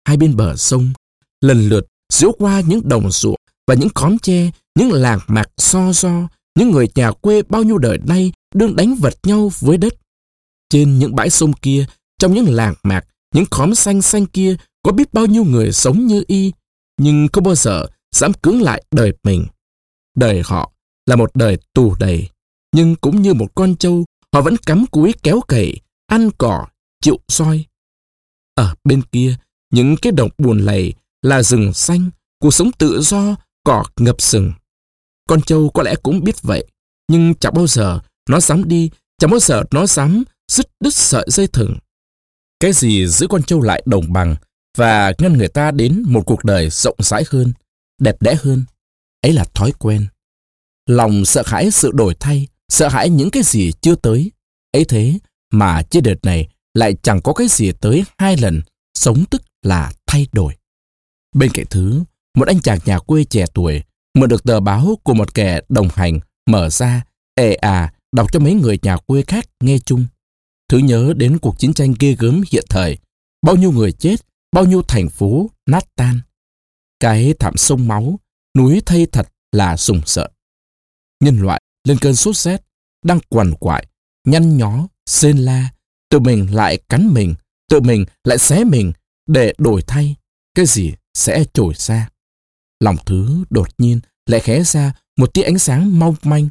[0.05, 0.93] Hai bên bờ sông,
[1.41, 3.35] lần lượt diễu qua những đồng ruộng
[3.67, 7.77] và những khóm tre, những làng mạc so so, những người nhà quê bao nhiêu
[7.77, 9.93] đời nay đương đánh vật nhau với đất.
[10.69, 11.85] Trên những bãi sông kia,
[12.19, 16.07] trong những làng mạc, những khóm xanh xanh kia có biết bao nhiêu người sống
[16.07, 16.51] như y,
[16.97, 17.85] nhưng không bao giờ
[18.15, 19.45] dám cưỡng lại đời mình.
[20.15, 20.71] Đời họ
[21.05, 22.29] là một đời tù đầy,
[22.75, 25.81] nhưng cũng như một con trâu, họ vẫn cắm cúi kéo cày,
[26.11, 26.67] ăn cỏ,
[27.01, 27.65] chịu soi.
[28.55, 29.35] Ở bên kia,
[29.73, 32.09] những cái đồng buồn lầy là rừng xanh,
[32.39, 34.53] cuộc sống tự do, cỏ ngập rừng.
[35.29, 36.67] Con trâu có lẽ cũng biết vậy,
[37.07, 37.99] nhưng chẳng bao giờ
[38.29, 41.77] nó dám đi, chẳng bao giờ nó dám dứt đứt sợi dây thừng.
[42.59, 44.35] Cái gì giữ con trâu lại đồng bằng
[44.77, 47.53] và ngăn người ta đến một cuộc đời rộng rãi hơn,
[48.01, 48.65] đẹp đẽ hơn.
[49.21, 50.07] Ấy là thói quen.
[50.85, 54.31] Lòng sợ hãi sự đổi thay, sợ hãi những cái gì chưa tới.
[54.71, 55.19] Ấy thế
[55.51, 58.61] mà trên đợt này lại chẳng có cái gì tới hai lần,
[58.93, 60.55] sống tức là thay đổi.
[61.35, 62.03] Bên cạnh thứ,
[62.37, 63.83] một anh chàng nhà quê trẻ tuổi
[64.13, 67.03] mượn được tờ báo của một kẻ đồng hành mở ra,
[67.35, 70.05] ê à, đọc cho mấy người nhà quê khác nghe chung.
[70.69, 72.97] Thứ nhớ đến cuộc chiến tranh ghê gớm hiện thời,
[73.41, 74.15] bao nhiêu người chết,
[74.51, 76.19] bao nhiêu thành phố nát tan.
[76.99, 78.19] Cái thảm sông máu,
[78.57, 80.29] núi thây thật là sùng sợ.
[81.23, 82.61] Nhân loại lên cơn sốt rét,
[83.05, 83.87] đang quằn quại,
[84.27, 85.69] nhăn nhó, rên la,
[86.09, 87.35] tự mình lại cắn mình,
[87.69, 88.91] tự mình lại xé mình
[89.27, 90.15] để đổi thay,
[90.55, 92.09] cái gì sẽ trồi ra.
[92.79, 96.49] Lòng thứ đột nhiên lại khé ra một tia ánh sáng mong manh.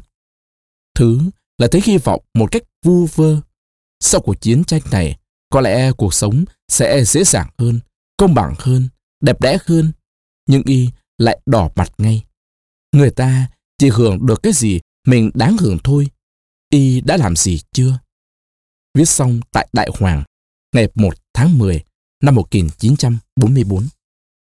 [0.95, 1.19] Thứ
[1.57, 3.41] là thấy hy vọng một cách vu vơ.
[3.99, 5.17] Sau cuộc chiến tranh này,
[5.49, 7.79] có lẽ cuộc sống sẽ dễ dàng hơn,
[8.17, 8.87] công bằng hơn,
[9.21, 9.91] đẹp đẽ hơn.
[10.47, 12.23] Nhưng y lại đỏ mặt ngay.
[12.91, 13.47] Người ta
[13.77, 16.07] chỉ hưởng được cái gì mình đáng hưởng thôi.
[16.69, 17.99] Y đã làm gì chưa?
[18.93, 20.23] Viết xong tại Đại Hoàng,
[20.75, 21.83] ngày 1 tháng 10
[22.23, 23.87] năm 1944.